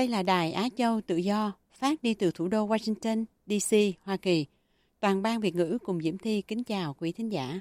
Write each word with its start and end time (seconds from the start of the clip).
Đây 0.00 0.08
là 0.08 0.22
đài 0.22 0.52
Á 0.52 0.68
Châu 0.76 1.00
Tự 1.00 1.16
Do, 1.16 1.52
phát 1.72 2.02
đi 2.02 2.14
từ 2.14 2.30
thủ 2.34 2.48
đô 2.48 2.68
Washington, 2.68 3.24
D.C., 3.46 3.76
Hoa 4.02 4.16
Kỳ. 4.16 4.46
Toàn 5.00 5.22
ban 5.22 5.40
Việt 5.40 5.54
ngữ 5.54 5.78
cùng 5.84 6.00
Diễm 6.02 6.18
Thi 6.18 6.42
kính 6.42 6.64
chào 6.64 6.94
quý 6.98 7.12
thính 7.12 7.32
giả. 7.32 7.60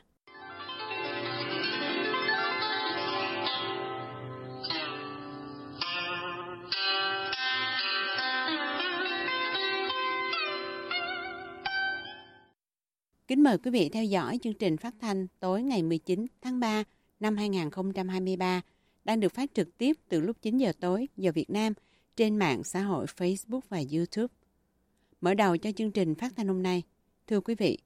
Kính 13.28 13.44
mời 13.44 13.58
quý 13.58 13.72
vị 13.72 13.90
theo 13.90 14.04
dõi 14.04 14.40
chương 14.42 14.54
trình 14.54 14.78
phát 14.78 14.94
thanh 15.02 15.28
tối 15.40 15.64
ngày 15.64 15.84
19 15.84 16.26
tháng 16.42 16.60
3 16.60 16.84
năm 17.20 17.38
2023 17.38 18.62
đang 19.06 19.20
được 19.20 19.34
phát 19.34 19.50
trực 19.54 19.78
tiếp 19.78 19.98
từ 20.10 20.22
lúc 20.22 20.38
9 20.42 20.58
giờ 20.58 20.72
tối 20.80 21.08
giờ 21.18 21.32
Việt 21.32 21.50
Nam– 21.50 21.74
trên 22.20 22.38
mạng 22.38 22.64
xã 22.64 22.82
hội 22.82 23.06
Facebook 23.06 23.62
và 23.70 23.82
YouTube. 23.94 24.34
Mở 25.22 25.34
đầu 25.34 25.58
cho 25.58 25.72
chương 25.72 25.92
trình 25.92 26.16
phát 26.16 26.34
thanh 26.36 26.48
hôm 26.48 26.64
nay, 26.64 26.84
thưa 27.28 27.42
quý 27.42 27.56
vị, 27.56 27.78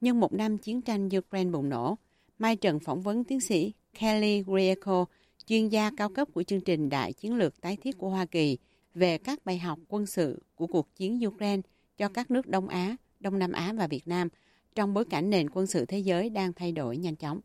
nhân 0.00 0.20
một 0.20 0.32
năm 0.32 0.58
chiến 0.58 0.82
tranh 0.82 1.08
Ukraine 1.18 1.50
bùng 1.50 1.68
nổ, 1.68 1.98
Mai 2.38 2.56
Trần 2.56 2.80
phỏng 2.80 3.02
vấn 3.02 3.24
tiến 3.24 3.40
sĩ 3.40 3.72
Kelly 4.00 4.42
Grieco, 4.42 5.04
chuyên 5.46 5.68
gia 5.68 5.90
cao 5.96 6.08
cấp 6.08 6.28
của 6.34 6.42
chương 6.42 6.60
trình 6.60 6.88
Đại 6.88 7.12
Chiến 7.12 7.34
lược 7.34 7.60
Tái 7.60 7.76
thiết 7.76 7.98
của 7.98 8.08
Hoa 8.08 8.26
Kỳ 8.26 8.58
về 8.94 9.18
các 9.18 9.44
bài 9.44 9.58
học 9.58 9.78
quân 9.88 10.06
sự 10.06 10.42
của 10.54 10.66
cuộc 10.66 10.94
chiến 10.96 11.20
Ukraine 11.26 11.62
cho 11.96 12.08
các 12.08 12.30
nước 12.30 12.46
Đông 12.46 12.68
Á, 12.68 12.96
Đông 13.20 13.38
Nam 13.38 13.52
Á 13.52 13.72
và 13.76 13.86
Việt 13.86 14.08
Nam 14.08 14.28
trong 14.74 14.94
bối 14.94 15.04
cảnh 15.04 15.30
nền 15.30 15.50
quân 15.50 15.66
sự 15.66 15.84
thế 15.84 15.98
giới 15.98 16.30
đang 16.30 16.52
thay 16.52 16.72
đổi 16.72 16.96
nhanh 16.96 17.16
chóng. 17.16 17.40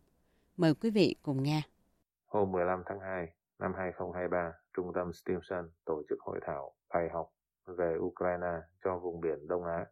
Mời 0.58 0.74
quý 0.74 0.90
vị 0.90 1.16
cùng 1.22 1.44
nghe. 1.44 1.62
Hôm 2.28 2.52
15 2.52 2.84
tháng 2.86 3.00
2 3.00 3.28
năm 3.60 3.74
2023, 3.78 4.54
Trung 4.76 4.92
tâm 4.96 5.14
Stimson 5.14 5.70
tổ 5.86 6.04
chức 6.10 6.20
hội 6.22 6.40
thảo 6.46 6.74
bài 6.94 7.10
học 7.14 7.30
về 7.78 7.96
Ukraine 7.98 8.62
cho 8.84 8.98
vùng 8.98 9.22
biển 9.22 9.48
Đông 9.48 9.64
Á. 9.64 9.86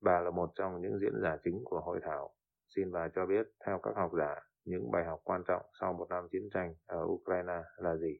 Bà 0.00 0.20
là 0.20 0.30
một 0.30 0.50
trong 0.54 0.80
những 0.80 0.98
diễn 1.00 1.22
giả 1.22 1.36
chính 1.44 1.62
của 1.64 1.80
hội 1.80 2.00
thảo. 2.02 2.34
Xin 2.76 2.92
bà 2.92 3.08
cho 3.14 3.26
biết, 3.26 3.46
theo 3.66 3.80
các 3.82 3.96
học 3.96 4.10
giả, 4.18 4.34
những 4.64 4.90
bài 4.90 5.04
học 5.04 5.20
quan 5.24 5.42
trọng 5.48 5.62
sau 5.80 5.92
một 5.92 6.06
năm 6.10 6.28
chiến 6.32 6.48
tranh 6.54 6.74
ở 6.86 7.04
Ukraine 7.04 7.62
là 7.76 7.96
gì? 7.96 8.18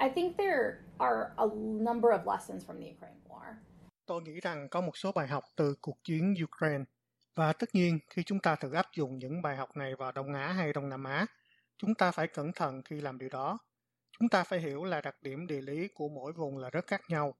I 0.00 0.08
think 0.14 0.36
there 0.38 0.80
are 0.98 1.30
a 1.36 1.46
number 1.80 2.12
of 2.12 2.32
lessons 2.32 2.70
from 2.70 2.80
the 2.80 2.92
Ukraine 2.96 3.20
war. 3.28 3.54
Tôi 4.06 4.22
nghĩ 4.22 4.40
rằng 4.40 4.68
có 4.70 4.80
một 4.80 4.96
số 4.96 5.12
bài 5.14 5.26
học 5.26 5.44
từ 5.56 5.74
cuộc 5.80 5.96
chiến 6.04 6.34
Ukraine. 6.44 6.84
Và 7.34 7.52
tất 7.52 7.66
nhiên, 7.72 7.98
khi 8.10 8.22
chúng 8.22 8.38
ta 8.40 8.56
thử 8.56 8.72
áp 8.72 8.86
dụng 8.96 9.18
những 9.18 9.42
bài 9.42 9.56
học 9.56 9.76
này 9.76 9.94
vào 9.98 10.12
Đông 10.12 10.34
Á 10.34 10.52
hay 10.52 10.72
Đông 10.72 10.88
Nam 10.88 11.04
Á, 11.04 11.26
chúng 11.78 11.94
ta 11.94 12.10
phải 12.10 12.26
cẩn 12.26 12.52
thận 12.52 12.82
khi 12.84 13.00
làm 13.00 13.18
điều 13.18 13.28
đó 13.28 13.58
Chúng 14.18 14.28
ta 14.28 14.44
phải 14.44 14.60
hiểu 14.60 14.84
là 14.84 15.00
đặc 15.00 15.16
điểm 15.22 15.46
địa 15.46 15.60
lý 15.60 15.88
của 15.94 16.08
mỗi 16.08 16.32
vùng 16.32 16.58
là 16.58 16.70
rất 16.70 16.86
khác 16.86 17.00
nhau, 17.08 17.34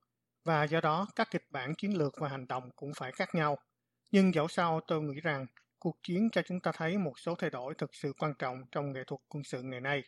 và 0.44 0.64
do 0.64 0.80
đó 0.80 1.06
các 1.16 1.28
kịch 1.30 1.46
bản 1.50 1.75
chiến 1.75 1.98
lược 1.98 2.14
và 2.20 2.28
hành 2.28 2.47
động 2.47 2.70
cũng 2.76 2.92
phải 2.97 3.12
khác 3.12 3.34
nhau. 3.34 3.58
Nhưng 4.10 4.34
dẫu 4.34 4.48
sao 4.48 4.80
tôi 4.86 5.03
nghĩ 5.03 5.20
rằng 5.20 5.47
cuộc 5.78 5.97
chiến 6.03 6.28
cho 6.32 6.42
chúng 6.42 6.60
ta 6.60 6.72
thấy 6.72 6.98
một 6.98 7.19
số 7.19 7.34
thay 7.34 7.50
đổi 7.50 7.75
thực 7.75 7.94
sự 7.94 8.12
quan 8.19 8.34
trọng 8.38 8.64
trong 8.72 8.92
nghệ 8.92 9.04
thuật 9.06 9.20
quân 9.28 9.44
sự 9.44 9.62
ngày 9.62 9.80
nay. 9.80 10.03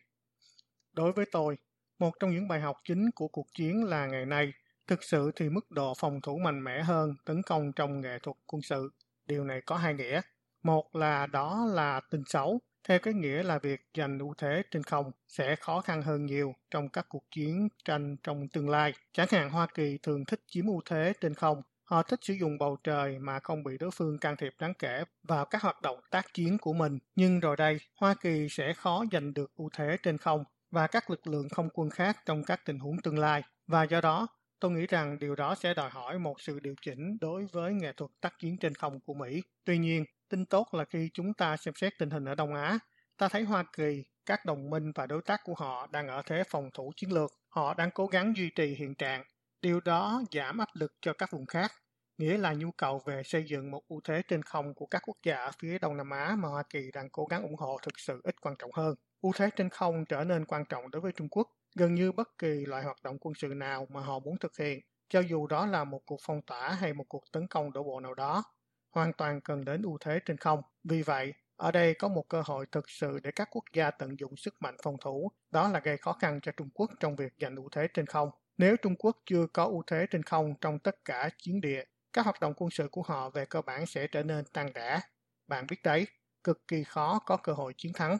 Đối 0.92 1.12
với 1.12 1.24
tôi, 1.32 1.56
một 1.98 2.12
trong 2.20 2.30
những 2.30 2.48
bài 2.48 2.60
học 2.60 2.76
chính 2.84 3.10
của 3.14 3.28
cuộc 3.28 3.46
chiến 3.54 3.84
là 3.84 4.06
ngày 4.06 4.26
nay, 4.26 4.52
thực 4.86 5.04
sự 5.04 5.30
thì 5.36 5.48
mức 5.48 5.70
độ 5.70 5.94
phòng 5.98 6.20
thủ 6.20 6.38
mạnh 6.38 6.64
mẽ 6.64 6.82
hơn 6.82 7.14
tấn 7.24 7.42
công 7.42 7.72
trong 7.72 8.00
nghệ 8.00 8.18
thuật 8.22 8.36
quân 8.46 8.62
sự. 8.62 8.90
Điều 9.26 9.44
này 9.44 9.60
có 9.66 9.76
hai 9.76 9.94
nghĩa. 9.94 10.20
Một 10.62 10.96
là 10.96 11.26
đó 11.26 11.66
là 11.72 12.00
tin 12.10 12.22
xấu, 12.26 12.60
theo 12.88 12.98
cái 12.98 13.14
nghĩa 13.14 13.42
là 13.42 13.58
việc 13.58 13.80
giành 13.94 14.18
ưu 14.18 14.34
thế 14.38 14.62
trên 14.70 14.82
không 14.82 15.12
sẽ 15.28 15.56
khó 15.56 15.80
khăn 15.80 16.02
hơn 16.02 16.26
nhiều 16.26 16.54
trong 16.70 16.88
các 16.88 17.06
cuộc 17.08 17.24
chiến 17.30 17.68
tranh 17.84 18.16
trong 18.22 18.48
tương 18.48 18.68
lai. 18.68 18.92
Chẳng 19.12 19.28
hạn 19.30 19.50
Hoa 19.50 19.66
Kỳ 19.74 19.98
thường 20.02 20.24
thích 20.24 20.40
chiếm 20.46 20.66
ưu 20.66 20.80
thế 20.84 21.12
trên 21.20 21.34
không. 21.34 21.62
Họ 21.84 22.02
thích 22.02 22.20
sử 22.22 22.34
dụng 22.34 22.58
bầu 22.58 22.76
trời 22.84 23.18
mà 23.18 23.38
không 23.38 23.62
bị 23.62 23.78
đối 23.78 23.90
phương 23.90 24.18
can 24.18 24.36
thiệp 24.36 24.52
đáng 24.58 24.74
kể 24.74 25.04
vào 25.22 25.44
các 25.44 25.62
hoạt 25.62 25.82
động 25.82 26.00
tác 26.10 26.34
chiến 26.34 26.58
của 26.58 26.72
mình. 26.72 26.98
Nhưng 27.14 27.40
rồi 27.40 27.56
đây, 27.56 27.78
Hoa 27.96 28.14
Kỳ 28.14 28.48
sẽ 28.50 28.72
khó 28.72 29.04
giành 29.12 29.34
được 29.34 29.56
ưu 29.56 29.68
thế 29.76 29.96
trên 30.02 30.18
không 30.18 30.44
và 30.70 30.86
các 30.86 31.10
lực 31.10 31.26
lượng 31.26 31.48
không 31.48 31.68
quân 31.74 31.90
khác 31.90 32.16
trong 32.26 32.44
các 32.44 32.60
tình 32.64 32.78
huống 32.78 33.02
tương 33.02 33.18
lai. 33.18 33.42
Và 33.66 33.84
do 33.84 34.00
đó, 34.00 34.26
tôi 34.60 34.70
nghĩ 34.70 34.86
rằng 34.86 35.18
điều 35.18 35.34
đó 35.34 35.54
sẽ 35.54 35.74
đòi 35.74 35.90
hỏi 35.90 36.18
một 36.18 36.40
sự 36.40 36.60
điều 36.60 36.74
chỉnh 36.82 37.18
đối 37.20 37.46
với 37.52 37.72
nghệ 37.72 37.92
thuật 37.96 38.10
tác 38.20 38.38
chiến 38.38 38.56
trên 38.56 38.74
không 38.74 39.00
của 39.00 39.14
Mỹ. 39.14 39.42
Tuy 39.64 39.78
nhiên, 39.78 40.04
Tin 40.30 40.46
tốt 40.46 40.74
là 40.74 40.84
khi 40.84 41.10
chúng 41.14 41.34
ta 41.34 41.56
xem 41.56 41.74
xét 41.76 41.92
tình 41.98 42.10
hình 42.10 42.24
ở 42.24 42.34
Đông 42.34 42.54
Á, 42.54 42.78
ta 43.16 43.28
thấy 43.28 43.42
Hoa 43.42 43.64
Kỳ, 43.76 44.04
các 44.26 44.44
đồng 44.44 44.70
minh 44.70 44.92
và 44.94 45.06
đối 45.06 45.22
tác 45.22 45.40
của 45.44 45.54
họ 45.56 45.86
đang 45.92 46.08
ở 46.08 46.22
thế 46.26 46.42
phòng 46.48 46.70
thủ 46.74 46.92
chiến 46.96 47.12
lược. 47.12 47.30
Họ 47.48 47.74
đang 47.74 47.90
cố 47.90 48.06
gắng 48.06 48.36
duy 48.36 48.50
trì 48.50 48.74
hiện 48.74 48.94
trạng. 48.94 49.24
Điều 49.62 49.80
đó 49.80 50.22
giảm 50.32 50.58
áp 50.58 50.68
lực 50.74 50.92
cho 51.00 51.12
các 51.12 51.30
vùng 51.32 51.46
khác, 51.46 51.72
nghĩa 52.18 52.38
là 52.38 52.52
nhu 52.52 52.70
cầu 52.70 53.02
về 53.06 53.22
xây 53.22 53.44
dựng 53.48 53.70
một 53.70 53.82
ưu 53.88 54.00
thế 54.04 54.22
trên 54.28 54.42
không 54.42 54.74
của 54.74 54.86
các 54.86 55.02
quốc 55.06 55.16
gia 55.22 55.36
ở 55.36 55.50
phía 55.58 55.78
Đông 55.78 55.96
Nam 55.96 56.10
Á 56.10 56.36
mà 56.38 56.48
Hoa 56.48 56.62
Kỳ 56.70 56.90
đang 56.92 57.10
cố 57.10 57.26
gắng 57.30 57.42
ủng 57.42 57.56
hộ 57.56 57.78
thực 57.82 57.98
sự 57.98 58.20
ít 58.24 58.40
quan 58.40 58.54
trọng 58.58 58.70
hơn. 58.72 58.94
Ưu 59.22 59.32
thế 59.36 59.50
trên 59.56 59.68
không 59.68 60.04
trở 60.04 60.24
nên 60.24 60.44
quan 60.44 60.64
trọng 60.64 60.90
đối 60.90 61.02
với 61.02 61.12
Trung 61.12 61.28
Quốc 61.30 61.48
gần 61.74 61.94
như 61.94 62.12
bất 62.12 62.38
kỳ 62.38 62.66
loại 62.66 62.82
hoạt 62.82 63.02
động 63.02 63.16
quân 63.20 63.34
sự 63.34 63.48
nào 63.48 63.86
mà 63.90 64.00
họ 64.00 64.18
muốn 64.18 64.38
thực 64.38 64.58
hiện, 64.58 64.80
cho 65.08 65.20
dù 65.20 65.46
đó 65.46 65.66
là 65.66 65.84
một 65.84 66.00
cuộc 66.06 66.20
phong 66.22 66.42
tỏa 66.42 66.68
hay 66.68 66.92
một 66.92 67.04
cuộc 67.08 67.24
tấn 67.32 67.46
công 67.46 67.72
đổ 67.72 67.82
bộ 67.82 68.00
nào 68.00 68.14
đó 68.14 68.44
hoàn 68.90 69.12
toàn 69.12 69.40
cần 69.40 69.64
đến 69.64 69.82
ưu 69.82 69.98
thế 70.00 70.20
trên 70.26 70.36
không. 70.36 70.62
Vì 70.84 71.02
vậy, 71.02 71.34
ở 71.56 71.70
đây 71.72 71.94
có 71.94 72.08
một 72.08 72.28
cơ 72.28 72.42
hội 72.46 72.66
thực 72.72 72.90
sự 72.90 73.20
để 73.22 73.30
các 73.36 73.48
quốc 73.52 73.64
gia 73.72 73.90
tận 73.90 74.18
dụng 74.18 74.36
sức 74.36 74.54
mạnh 74.60 74.76
phòng 74.82 74.96
thủ, 75.00 75.32
đó 75.50 75.68
là 75.68 75.80
gây 75.80 75.96
khó 75.96 76.12
khăn 76.12 76.40
cho 76.42 76.52
Trung 76.56 76.68
Quốc 76.74 76.90
trong 77.00 77.16
việc 77.16 77.32
giành 77.40 77.56
ưu 77.56 77.68
thế 77.72 77.88
trên 77.94 78.06
không. 78.06 78.30
Nếu 78.58 78.76
Trung 78.76 78.96
Quốc 78.98 79.16
chưa 79.26 79.46
có 79.52 79.64
ưu 79.64 79.82
thế 79.86 80.06
trên 80.10 80.22
không 80.22 80.54
trong 80.60 80.78
tất 80.78 81.04
cả 81.04 81.30
chiến 81.38 81.60
địa, 81.60 81.84
các 82.12 82.24
hoạt 82.24 82.40
động 82.40 82.52
quân 82.56 82.70
sự 82.70 82.88
của 82.92 83.02
họ 83.02 83.30
về 83.30 83.44
cơ 83.44 83.62
bản 83.62 83.86
sẽ 83.86 84.06
trở 84.06 84.22
nên 84.22 84.44
tan 84.52 84.72
rã. 84.74 85.00
Bạn 85.48 85.66
biết 85.70 85.76
đấy, 85.84 86.06
cực 86.44 86.68
kỳ 86.68 86.84
khó 86.84 87.18
có 87.26 87.36
cơ 87.36 87.52
hội 87.52 87.74
chiến 87.76 87.92
thắng. 87.94 88.18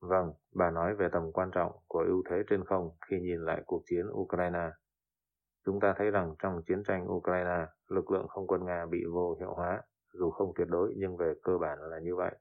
Vâng, 0.00 0.32
bà 0.54 0.70
nói 0.70 0.94
về 0.94 1.08
tầm 1.12 1.32
quan 1.32 1.50
trọng 1.54 1.72
của 1.88 2.04
ưu 2.06 2.22
thế 2.30 2.36
trên 2.50 2.64
không 2.64 2.90
khi 3.10 3.16
nhìn 3.20 3.44
lại 3.44 3.62
cuộc 3.66 3.82
chiến 3.86 4.06
Ukraine. 4.12 4.70
Chúng 5.66 5.80
ta 5.80 5.94
thấy 5.98 6.10
rằng 6.10 6.34
trong 6.42 6.62
chiến 6.62 6.82
tranh 6.88 7.12
Ukraine, 7.12 7.66
lực 7.88 8.10
lượng 8.10 8.28
không 8.28 8.46
quân 8.46 8.64
Nga 8.64 8.86
bị 8.90 8.98
vô 9.12 9.36
hiệu 9.40 9.54
hóa, 9.54 9.82
dù 10.12 10.30
không 10.30 10.52
tuyệt 10.56 10.68
đối 10.68 10.94
nhưng 10.96 11.16
về 11.16 11.32
cơ 11.42 11.58
bản 11.58 11.78
là 11.80 11.98
như 11.98 12.16
vậy. 12.16 12.34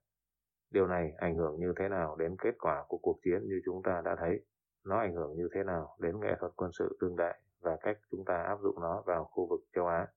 Điều 0.72 0.88
này 0.88 1.12
ảnh 1.18 1.36
hưởng 1.36 1.59
như 1.59 1.74
thế 1.80 1.88
nào 1.90 2.16
đến 2.16 2.36
kết 2.44 2.56
quả 2.59 2.84
của 2.88 2.98
cuộc 2.98 3.20
chiến 3.24 3.40
như 3.44 3.62
chúng 3.66 3.82
ta 3.84 4.02
đã 4.06 4.16
thấy? 4.20 4.46
Nó 4.86 5.00
ảnh 5.00 5.16
hưởng 5.16 5.36
như 5.36 5.50
thế 5.56 5.64
nào 5.64 5.98
đến 6.00 6.20
nghệ 6.20 6.36
thuật 6.40 6.52
quân 6.56 6.72
sự 6.80 6.98
tương 7.02 7.16
đại 7.16 7.40
và 7.59 7.78
cách 7.82 7.98
chúng 8.12 8.26
ta 8.26 8.44
áp 8.44 8.58
dụng 8.64 8.82
nó 8.82 9.04
vào 9.06 9.24
khu 9.24 9.48
vực 9.50 9.59
châu 9.76 9.88
Á? 9.88 10.08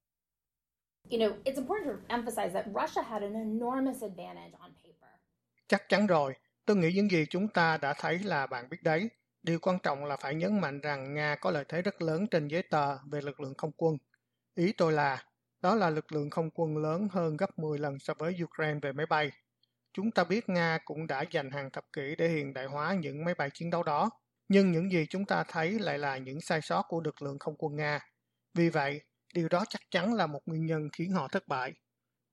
You 1.11 1.19
know, 1.19 1.43
it's 1.45 1.57
important 1.57 1.87
to 1.87 2.17
emphasize 2.17 2.53
that 2.53 2.67
Russia 2.67 3.03
had 3.03 3.23
an 3.23 3.35
enormous 3.35 4.03
advantage 4.03 4.53
on 4.59 4.71
paper. 4.71 5.11
Chắc 5.67 5.89
chắn 5.89 6.07
rồi, 6.07 6.35
tôi 6.67 6.77
nghĩ 6.77 6.93
những 6.95 7.09
gì 7.09 7.27
chúng 7.31 7.49
ta 7.49 7.79
đã 7.83 7.95
thấy 7.99 8.19
là 8.19 8.47
bạn 8.47 8.69
biết 8.71 8.79
đấy. 8.85 9.09
Điều 9.45 9.59
quan 9.59 9.79
trọng 9.79 10.05
là 10.05 10.17
phải 10.17 10.35
nhấn 10.35 10.61
mạnh 10.61 10.81
rằng 10.81 11.15
Nga 11.15 11.37
có 11.41 11.51
lợi 11.51 11.65
thế 11.69 11.83
rất 11.83 12.03
lớn 12.03 12.27
trên 12.31 12.49
giấy 12.49 12.63
tờ 12.63 12.99
về 13.11 13.21
lực 13.21 13.41
lượng 13.41 13.55
không 13.59 13.71
quân. 13.77 13.97
Ý 14.55 14.73
tôi 14.73 14.93
là, 14.93 15.25
đó 15.61 15.75
là 15.75 15.91
lực 15.91 16.13
lượng 16.13 16.31
không 16.31 16.51
quân 16.55 16.77
lớn 16.77 17.09
hơn 17.11 17.37
gấp 17.37 17.59
10 17.59 17.79
lần 17.79 17.99
so 17.99 18.15
với 18.19 18.37
Ukraine 18.45 18.79
về 18.83 18.93
máy 18.93 19.07
bay. 19.07 19.33
Chúng 19.93 20.11
ta 20.11 20.25
biết 20.25 20.49
Nga 20.49 20.79
cũng 20.85 21.07
đã 21.07 21.25
dành 21.31 21.51
hàng 21.51 21.71
thập 21.71 21.85
kỷ 21.93 22.15
để 22.19 22.29
hiện 22.29 22.55
đại 22.55 22.67
hóa 22.67 22.95
những 22.95 23.25
máy 23.25 23.35
bay 23.35 23.51
chiến 23.55 23.71
đấu 23.71 23.83
đó, 23.83 24.11
nhưng 24.49 24.73
những 24.73 24.93
gì 24.93 25.07
chúng 25.11 25.25
ta 25.25 25.45
thấy 25.49 25.79
lại 25.79 25.99
là 25.99 26.17
những 26.17 26.41
sai 26.41 26.61
sót 26.61 26.83
của 26.89 27.01
lực 27.01 27.23
lượng 27.23 27.39
không 27.39 27.55
quân 27.59 27.77
Nga. 27.77 28.01
Vì 28.55 28.69
vậy, 28.69 29.01
điều 29.35 29.49
đó 29.49 29.65
chắc 29.69 29.81
chắn 29.91 30.15
là 30.15 30.27
một 30.27 30.41
nguyên 30.47 30.67
nhân 30.67 30.89
khiến 30.93 31.13
họ 31.13 31.29
thất 31.29 31.49
bại. 31.49 31.73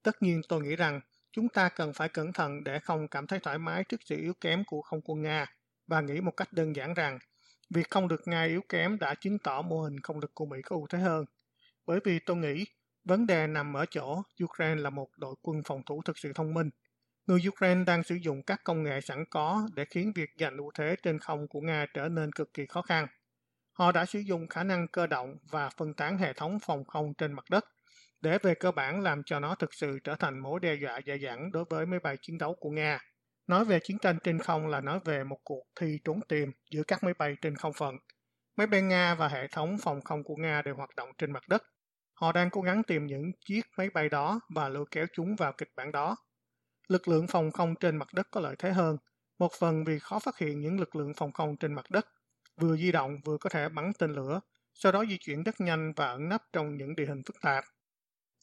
Tất 0.02 0.22
nhiên 0.22 0.40
tôi 0.48 0.62
nghĩ 0.62 0.76
rằng 0.76 1.00
chúng 1.32 1.48
ta 1.48 1.68
cần 1.68 1.92
phải 1.92 2.08
cẩn 2.08 2.32
thận 2.32 2.64
để 2.64 2.78
không 2.78 3.08
cảm 3.08 3.26
thấy 3.26 3.38
thoải 3.38 3.58
mái 3.58 3.84
trước 3.84 4.00
sự 4.04 4.16
yếu 4.16 4.32
kém 4.40 4.64
của 4.64 4.82
không 4.82 5.00
quân 5.04 5.22
Nga 5.22 5.46
và 5.92 6.00
nghĩ 6.00 6.20
một 6.20 6.36
cách 6.36 6.52
đơn 6.52 6.76
giản 6.76 6.94
rằng, 6.94 7.18
việc 7.70 7.90
không 7.90 8.08
được 8.08 8.28
Nga 8.28 8.42
yếu 8.42 8.60
kém 8.68 8.98
đã 8.98 9.14
chứng 9.14 9.38
tỏ 9.38 9.62
mô 9.62 9.80
hình 9.80 10.00
không 10.00 10.18
lực 10.18 10.34
của 10.34 10.46
Mỹ 10.46 10.62
có 10.62 10.76
ưu 10.76 10.86
thế 10.90 10.98
hơn. 10.98 11.24
Bởi 11.86 12.00
vì 12.04 12.18
tôi 12.18 12.36
nghĩ, 12.36 12.64
vấn 13.04 13.26
đề 13.26 13.46
nằm 13.46 13.76
ở 13.76 13.86
chỗ 13.90 14.22
Ukraine 14.44 14.80
là 14.80 14.90
một 14.90 15.08
đội 15.16 15.34
quân 15.42 15.62
phòng 15.66 15.82
thủ 15.86 16.02
thực 16.04 16.18
sự 16.18 16.32
thông 16.32 16.54
minh. 16.54 16.70
Người 17.26 17.40
Ukraine 17.48 17.84
đang 17.84 18.02
sử 18.02 18.14
dụng 18.14 18.42
các 18.42 18.60
công 18.64 18.82
nghệ 18.82 19.00
sẵn 19.00 19.24
có 19.30 19.68
để 19.74 19.84
khiến 19.84 20.12
việc 20.14 20.30
giành 20.38 20.56
ưu 20.56 20.70
thế 20.74 20.96
trên 21.02 21.18
không 21.18 21.48
của 21.48 21.60
Nga 21.60 21.86
trở 21.94 22.08
nên 22.08 22.32
cực 22.32 22.54
kỳ 22.54 22.66
khó 22.66 22.82
khăn. 22.82 23.06
Họ 23.72 23.92
đã 23.92 24.04
sử 24.04 24.18
dụng 24.18 24.48
khả 24.48 24.62
năng 24.62 24.88
cơ 24.88 25.06
động 25.06 25.36
và 25.50 25.70
phân 25.70 25.94
tán 25.94 26.18
hệ 26.18 26.32
thống 26.32 26.58
phòng 26.62 26.84
không 26.84 27.14
trên 27.14 27.32
mặt 27.32 27.44
đất 27.50 27.64
để 28.20 28.38
về 28.38 28.54
cơ 28.54 28.70
bản 28.70 29.00
làm 29.00 29.22
cho 29.26 29.40
nó 29.40 29.54
thực 29.54 29.74
sự 29.74 29.98
trở 30.04 30.14
thành 30.14 30.38
mối 30.38 30.60
đe 30.60 30.74
dọa 30.74 30.98
dài 30.98 31.18
dẳng 31.18 31.52
đối 31.52 31.64
với 31.70 31.86
máy 31.86 32.00
bay 32.00 32.16
chiến 32.22 32.38
đấu 32.38 32.54
của 32.60 32.70
Nga. 32.70 32.98
Nói 33.46 33.64
về 33.64 33.80
chiến 33.82 33.98
tranh 33.98 34.18
trên 34.24 34.38
không 34.38 34.66
là 34.66 34.80
nói 34.80 35.00
về 35.04 35.24
một 35.24 35.38
cuộc 35.44 35.62
thi 35.80 35.98
trốn 36.04 36.20
tìm 36.28 36.52
giữa 36.70 36.82
các 36.82 37.04
máy 37.04 37.14
bay 37.18 37.36
trên 37.42 37.56
không 37.56 37.72
phận. 37.72 37.94
Máy 38.56 38.66
bay 38.66 38.82
Nga 38.82 39.14
và 39.14 39.28
hệ 39.28 39.48
thống 39.48 39.76
phòng 39.82 40.00
không 40.00 40.24
của 40.24 40.36
Nga 40.36 40.62
đều 40.62 40.74
hoạt 40.74 40.90
động 40.96 41.08
trên 41.18 41.32
mặt 41.32 41.48
đất. 41.48 41.62
Họ 42.14 42.32
đang 42.32 42.50
cố 42.50 42.60
gắng 42.60 42.82
tìm 42.82 43.06
những 43.06 43.32
chiếc 43.46 43.62
máy 43.76 43.90
bay 43.90 44.08
đó 44.08 44.40
và 44.54 44.68
lôi 44.68 44.84
kéo 44.90 45.06
chúng 45.12 45.36
vào 45.36 45.52
kịch 45.58 45.72
bản 45.76 45.92
đó. 45.92 46.16
Lực 46.88 47.08
lượng 47.08 47.26
phòng 47.26 47.50
không 47.50 47.74
trên 47.80 47.96
mặt 47.96 48.08
đất 48.14 48.28
có 48.30 48.40
lợi 48.40 48.56
thế 48.58 48.72
hơn, 48.72 48.96
một 49.38 49.52
phần 49.52 49.84
vì 49.84 49.98
khó 49.98 50.18
phát 50.18 50.38
hiện 50.38 50.60
những 50.60 50.80
lực 50.80 50.96
lượng 50.96 51.12
phòng 51.16 51.32
không 51.32 51.56
trên 51.56 51.72
mặt 51.74 51.90
đất, 51.90 52.06
vừa 52.60 52.76
di 52.76 52.92
động 52.92 53.16
vừa 53.24 53.38
có 53.38 53.50
thể 53.50 53.68
bắn 53.68 53.92
tên 53.98 54.12
lửa, 54.12 54.40
sau 54.74 54.92
đó 54.92 55.04
di 55.08 55.18
chuyển 55.20 55.42
rất 55.42 55.60
nhanh 55.60 55.92
và 55.96 56.06
ẩn 56.06 56.28
nấp 56.28 56.42
trong 56.52 56.76
những 56.76 56.96
địa 56.96 57.06
hình 57.06 57.22
phức 57.26 57.36
tạp. 57.42 57.64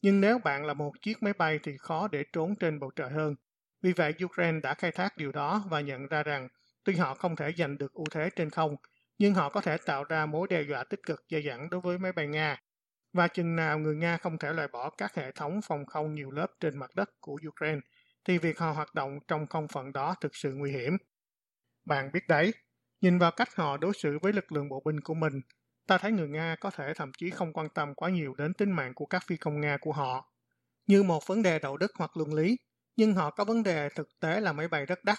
Nhưng 0.02 0.20
nếu 0.20 0.38
bạn 0.38 0.66
là 0.66 0.74
một 0.74 0.92
chiếc 1.02 1.22
máy 1.22 1.32
bay 1.32 1.58
thì 1.62 1.76
khó 1.78 2.08
để 2.08 2.24
trốn 2.32 2.56
trên 2.56 2.80
bầu 2.80 2.90
trời 2.96 3.10
hơn. 3.10 3.34
Vì 3.82 3.92
vậy, 3.92 4.14
Ukraine 4.24 4.60
đã 4.60 4.74
khai 4.74 4.92
thác 4.92 5.16
điều 5.16 5.32
đó 5.32 5.64
và 5.70 5.80
nhận 5.80 6.06
ra 6.06 6.22
rằng 6.22 6.48
tuy 6.84 6.96
họ 6.96 7.14
không 7.14 7.36
thể 7.36 7.52
giành 7.58 7.78
được 7.78 7.92
ưu 7.92 8.06
thế 8.10 8.30
trên 8.36 8.50
không, 8.50 8.76
nhưng 9.18 9.34
họ 9.34 9.48
có 9.48 9.60
thể 9.60 9.76
tạo 9.86 10.04
ra 10.04 10.26
mối 10.26 10.48
đe 10.48 10.62
dọa 10.62 10.84
tích 10.84 11.00
cực 11.06 11.24
dai 11.30 11.42
dẳng 11.42 11.70
đối 11.70 11.80
với 11.80 11.98
máy 11.98 12.12
bay 12.12 12.26
Nga. 12.26 12.60
Và 13.12 13.28
chừng 13.28 13.56
nào 13.56 13.78
người 13.78 13.96
Nga 13.96 14.16
không 14.16 14.38
thể 14.38 14.52
loại 14.52 14.68
bỏ 14.68 14.90
các 14.90 15.14
hệ 15.14 15.32
thống 15.32 15.60
phòng 15.62 15.86
không 15.86 16.14
nhiều 16.14 16.30
lớp 16.30 16.46
trên 16.60 16.78
mặt 16.78 16.90
đất 16.94 17.10
của 17.20 17.38
Ukraine, 17.48 17.80
thì 18.24 18.38
việc 18.38 18.58
họ 18.58 18.72
hoạt 18.72 18.94
động 18.94 19.18
trong 19.28 19.46
không 19.46 19.68
phận 19.68 19.92
đó 19.92 20.14
thực 20.20 20.36
sự 20.36 20.52
nguy 20.54 20.72
hiểm. 20.72 20.96
Bạn 21.84 22.12
biết 22.12 22.28
đấy, 22.28 22.54
nhìn 23.00 23.18
vào 23.18 23.30
cách 23.30 23.56
họ 23.56 23.76
đối 23.76 23.92
xử 23.94 24.18
với 24.22 24.32
lực 24.32 24.52
lượng 24.52 24.68
bộ 24.68 24.82
binh 24.84 25.00
của 25.00 25.14
mình, 25.14 25.40
ta 25.86 25.98
thấy 25.98 26.12
người 26.12 26.28
Nga 26.28 26.56
có 26.60 26.70
thể 26.70 26.94
thậm 26.94 27.12
chí 27.18 27.30
không 27.30 27.52
quan 27.52 27.68
tâm 27.68 27.94
quá 27.94 28.10
nhiều 28.10 28.34
đến 28.34 28.54
tính 28.54 28.72
mạng 28.72 28.92
của 28.94 29.06
các 29.06 29.22
phi 29.26 29.36
công 29.36 29.60
Nga 29.60 29.76
của 29.80 29.92
họ. 29.92 30.32
Như 30.86 31.02
một 31.02 31.26
vấn 31.26 31.42
đề 31.42 31.58
đạo 31.58 31.76
đức 31.76 31.92
hoặc 31.98 32.16
luân 32.16 32.34
lý, 32.34 32.56
nhưng 33.00 33.14
họ 33.14 33.30
có 33.30 33.44
vấn 33.44 33.62
đề 33.62 33.88
thực 33.88 34.20
tế 34.20 34.40
là 34.40 34.52
máy 34.52 34.68
bay 34.68 34.86
rất 34.86 35.04
đắt. 35.04 35.18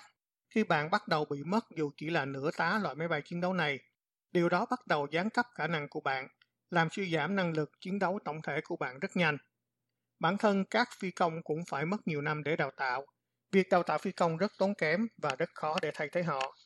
Khi 0.50 0.64
bạn 0.64 0.92
bắt 0.92 1.08
đầu 1.08 1.26
bị 1.26 1.44
mất 1.44 1.66
dù 1.76 1.92
chỉ 1.98 2.10
là 2.10 2.26
nửa 2.26 2.52
tá 2.58 2.80
loại 2.84 2.96
máy 2.96 3.08
bay 3.08 3.22
chiến 3.26 3.42
đấu 3.42 3.54
này, 3.54 3.80
điều 4.32 4.50
đó 4.50 4.66
bắt 4.70 4.88
đầu 4.88 5.08
gián 5.12 5.30
cấp 5.30 5.46
khả 5.56 5.68
năng 5.68 5.90
của 5.90 6.00
bạn, 6.00 6.28
làm 6.70 6.90
suy 6.92 7.14
giảm 7.14 7.36
năng 7.36 7.54
lực 7.54 7.72
chiến 7.80 8.00
đấu 8.00 8.20
tổng 8.26 8.42
thể 8.42 8.62
của 8.64 8.76
bạn 8.76 9.00
rất 9.00 9.18
nhanh. 9.18 9.38
Bản 10.20 10.38
thân 10.38 10.66
các 10.66 10.90
phi 11.00 11.12
công 11.12 11.44
cũng 11.44 11.60
phải 11.70 11.86
mất 11.86 12.08
nhiều 12.08 12.22
năm 12.22 12.44
để 12.44 12.56
đào 12.56 12.72
tạo. 12.78 13.06
Việc 13.52 13.70
đào 13.70 13.84
tạo 13.84 13.98
phi 13.98 14.12
công 14.12 14.38
rất 14.38 14.52
tốn 14.58 14.76
kém 14.76 15.08
và 15.18 15.36
rất 15.36 15.50
khó 15.54 15.78
để 15.82 15.92
thay 15.94 16.10
thế 16.12 16.24
họ. 16.24 16.58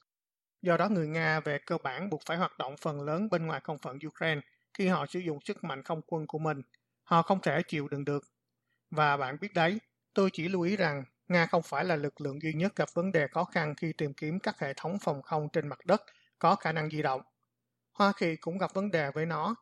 Do 0.61 0.77
đó 0.77 0.89
người 0.89 1.07
Nga 1.07 1.39
về 1.39 1.59
cơ 1.65 1.77
bản 1.83 2.09
buộc 2.09 2.21
phải 2.25 2.37
hoạt 2.37 2.57
động 2.57 2.75
phần 2.81 3.01
lớn 3.01 3.29
bên 3.29 3.45
ngoài 3.45 3.61
không 3.63 3.77
phận 3.77 3.97
Ukraine 4.07 4.41
khi 4.73 4.87
họ 4.87 5.05
sử 5.05 5.19
dụng 5.19 5.39
sức 5.45 5.63
mạnh 5.63 5.83
không 5.83 6.01
quân 6.07 6.27
của 6.27 6.39
mình. 6.39 6.61
Họ 7.03 7.21
không 7.21 7.41
thể 7.41 7.61
chịu 7.67 7.87
đựng 7.87 8.05
được. 8.05 8.23
Và 8.91 9.17
bạn 9.17 9.37
biết 9.41 9.53
đấy, 9.53 9.79
tôi 10.15 10.29
chỉ 10.33 10.47
lưu 10.47 10.61
ý 10.61 10.75
rằng 10.75 11.03
Nga 11.27 11.45
không 11.45 11.61
phải 11.63 11.85
là 11.85 11.95
lực 11.95 12.21
lượng 12.21 12.41
duy 12.41 12.53
nhất 12.53 12.75
gặp 12.75 12.89
vấn 12.93 13.11
đề 13.11 13.27
khó 13.27 13.43
khăn 13.43 13.75
khi 13.75 13.93
tìm 13.93 14.13
kiếm 14.13 14.39
các 14.39 14.59
hệ 14.59 14.73
thống 14.73 14.97
phòng 15.01 15.21
không 15.21 15.49
trên 15.53 15.67
mặt 15.67 15.85
đất 15.85 16.03
có 16.39 16.55
khả 16.55 16.71
năng 16.71 16.89
di 16.89 17.01
động. 17.01 17.21
Hoa 17.91 18.13
Kỳ 18.17 18.35
cũng 18.35 18.57
gặp 18.57 18.73
vấn 18.73 18.91
đề 18.91 19.11
với 19.11 19.25
nó. 19.25 19.55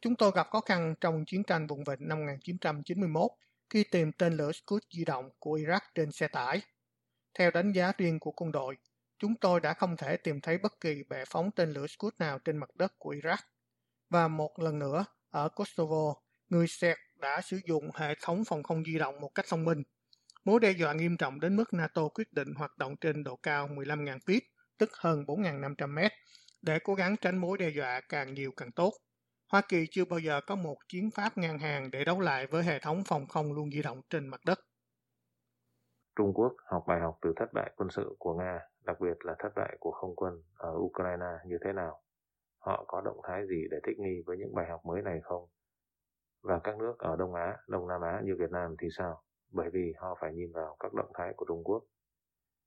Chúng 0.00 0.16
tôi 0.16 0.32
gặp 0.34 0.46
khó 0.50 0.60
khăn 0.60 0.94
trong 1.00 1.24
chiến 1.26 1.44
tranh 1.44 1.66
vùng 1.66 1.84
vịnh 1.84 2.08
năm 2.08 2.18
1991 2.18 3.30
khi 3.70 3.84
tìm 3.84 4.12
tên 4.12 4.36
lửa 4.36 4.52
Scud 4.52 4.82
di 4.90 5.04
động 5.04 5.30
của 5.38 5.58
Iraq 5.58 5.80
trên 5.94 6.12
xe 6.12 6.28
tải. 6.28 6.62
Theo 7.38 7.50
đánh 7.50 7.72
giá 7.72 7.92
riêng 7.98 8.18
của 8.20 8.32
quân 8.32 8.52
đội, 8.52 8.76
chúng 9.18 9.34
tôi 9.40 9.60
đã 9.60 9.74
không 9.74 9.96
thể 9.96 10.16
tìm 10.16 10.40
thấy 10.40 10.58
bất 10.58 10.80
kỳ 10.80 11.02
bệ 11.08 11.24
phóng 11.30 11.50
tên 11.50 11.72
lửa 11.72 11.86
Scud 11.86 12.14
nào 12.18 12.38
trên 12.38 12.56
mặt 12.56 12.70
đất 12.74 12.92
của 12.98 13.14
Iraq. 13.14 13.38
Và 14.10 14.28
một 14.28 14.58
lần 14.58 14.78
nữa, 14.78 15.04
ở 15.30 15.48
Kosovo, 15.48 16.14
người 16.48 16.66
serb 16.68 16.98
đã 17.20 17.40
sử 17.40 17.60
dụng 17.68 17.90
hệ 17.94 18.14
thống 18.22 18.42
phòng 18.46 18.62
không 18.62 18.84
di 18.84 18.98
động 18.98 19.20
một 19.20 19.30
cách 19.34 19.46
thông 19.48 19.64
minh. 19.64 19.82
Mối 20.44 20.60
đe 20.60 20.70
dọa 20.70 20.92
nghiêm 20.92 21.16
trọng 21.16 21.40
đến 21.40 21.56
mức 21.56 21.74
NATO 21.74 22.08
quyết 22.14 22.32
định 22.32 22.54
hoạt 22.56 22.78
động 22.78 22.96
trên 23.00 23.24
độ 23.24 23.36
cao 23.36 23.68
15.000 23.68 24.18
feet, 24.18 24.40
tức 24.78 24.90
hơn 25.00 25.24
4.500 25.26 25.94
mét, 25.94 26.12
để 26.62 26.78
cố 26.84 26.94
gắng 26.94 27.16
tránh 27.20 27.38
mối 27.38 27.58
đe 27.58 27.68
dọa 27.68 28.00
càng 28.08 28.34
nhiều 28.34 28.50
càng 28.56 28.72
tốt. 28.72 28.92
Hoa 29.52 29.62
Kỳ 29.68 29.86
chưa 29.90 30.04
bao 30.04 30.18
giờ 30.18 30.40
có 30.46 30.54
một 30.54 30.76
chiến 30.88 31.10
pháp 31.14 31.38
ngang 31.38 31.58
hàng 31.58 31.90
để 31.90 32.04
đấu 32.04 32.20
lại 32.20 32.46
với 32.46 32.62
hệ 32.62 32.78
thống 32.78 33.02
phòng 33.06 33.26
không 33.28 33.52
luôn 33.52 33.70
di 33.70 33.82
động 33.82 34.00
trên 34.10 34.28
mặt 34.28 34.40
đất. 34.46 34.58
Trung 36.16 36.32
Quốc 36.34 36.52
học 36.72 36.84
bài 36.88 37.00
học 37.00 37.18
từ 37.22 37.32
thất 37.36 37.52
bại 37.52 37.70
quân 37.76 37.88
sự 37.90 38.16
của 38.18 38.34
Nga, 38.34 38.58
đặc 38.84 38.96
biệt 39.00 39.24
là 39.24 39.34
thất 39.38 39.48
bại 39.56 39.76
của 39.80 39.90
không 39.90 40.16
quân 40.16 40.32
ở 40.54 40.72
Ukraine 40.76 41.32
như 41.46 41.58
thế 41.64 41.72
nào? 41.72 42.02
Họ 42.58 42.84
có 42.88 43.00
động 43.00 43.20
thái 43.28 43.42
gì 43.48 43.62
để 43.70 43.76
thích 43.86 43.98
nghi 43.98 44.22
với 44.26 44.36
những 44.38 44.54
bài 44.54 44.66
học 44.70 44.80
mới 44.84 45.02
này 45.02 45.20
không? 45.22 45.48
Và 46.42 46.60
các 46.64 46.78
nước 46.78 46.94
ở 46.98 47.16
Đông 47.16 47.34
Á, 47.34 47.56
Đông 47.68 47.88
Nam 47.88 48.00
Á 48.02 48.20
như 48.24 48.32
Việt 48.38 48.50
Nam 48.50 48.74
thì 48.82 48.88
sao? 48.98 49.22
Bởi 49.52 49.70
vì 49.72 49.92
họ 49.98 50.18
phải 50.20 50.32
nhìn 50.34 50.52
vào 50.52 50.76
các 50.80 50.94
động 50.94 51.12
thái 51.18 51.32
của 51.36 51.44
Trung 51.48 51.64
Quốc, 51.64 51.84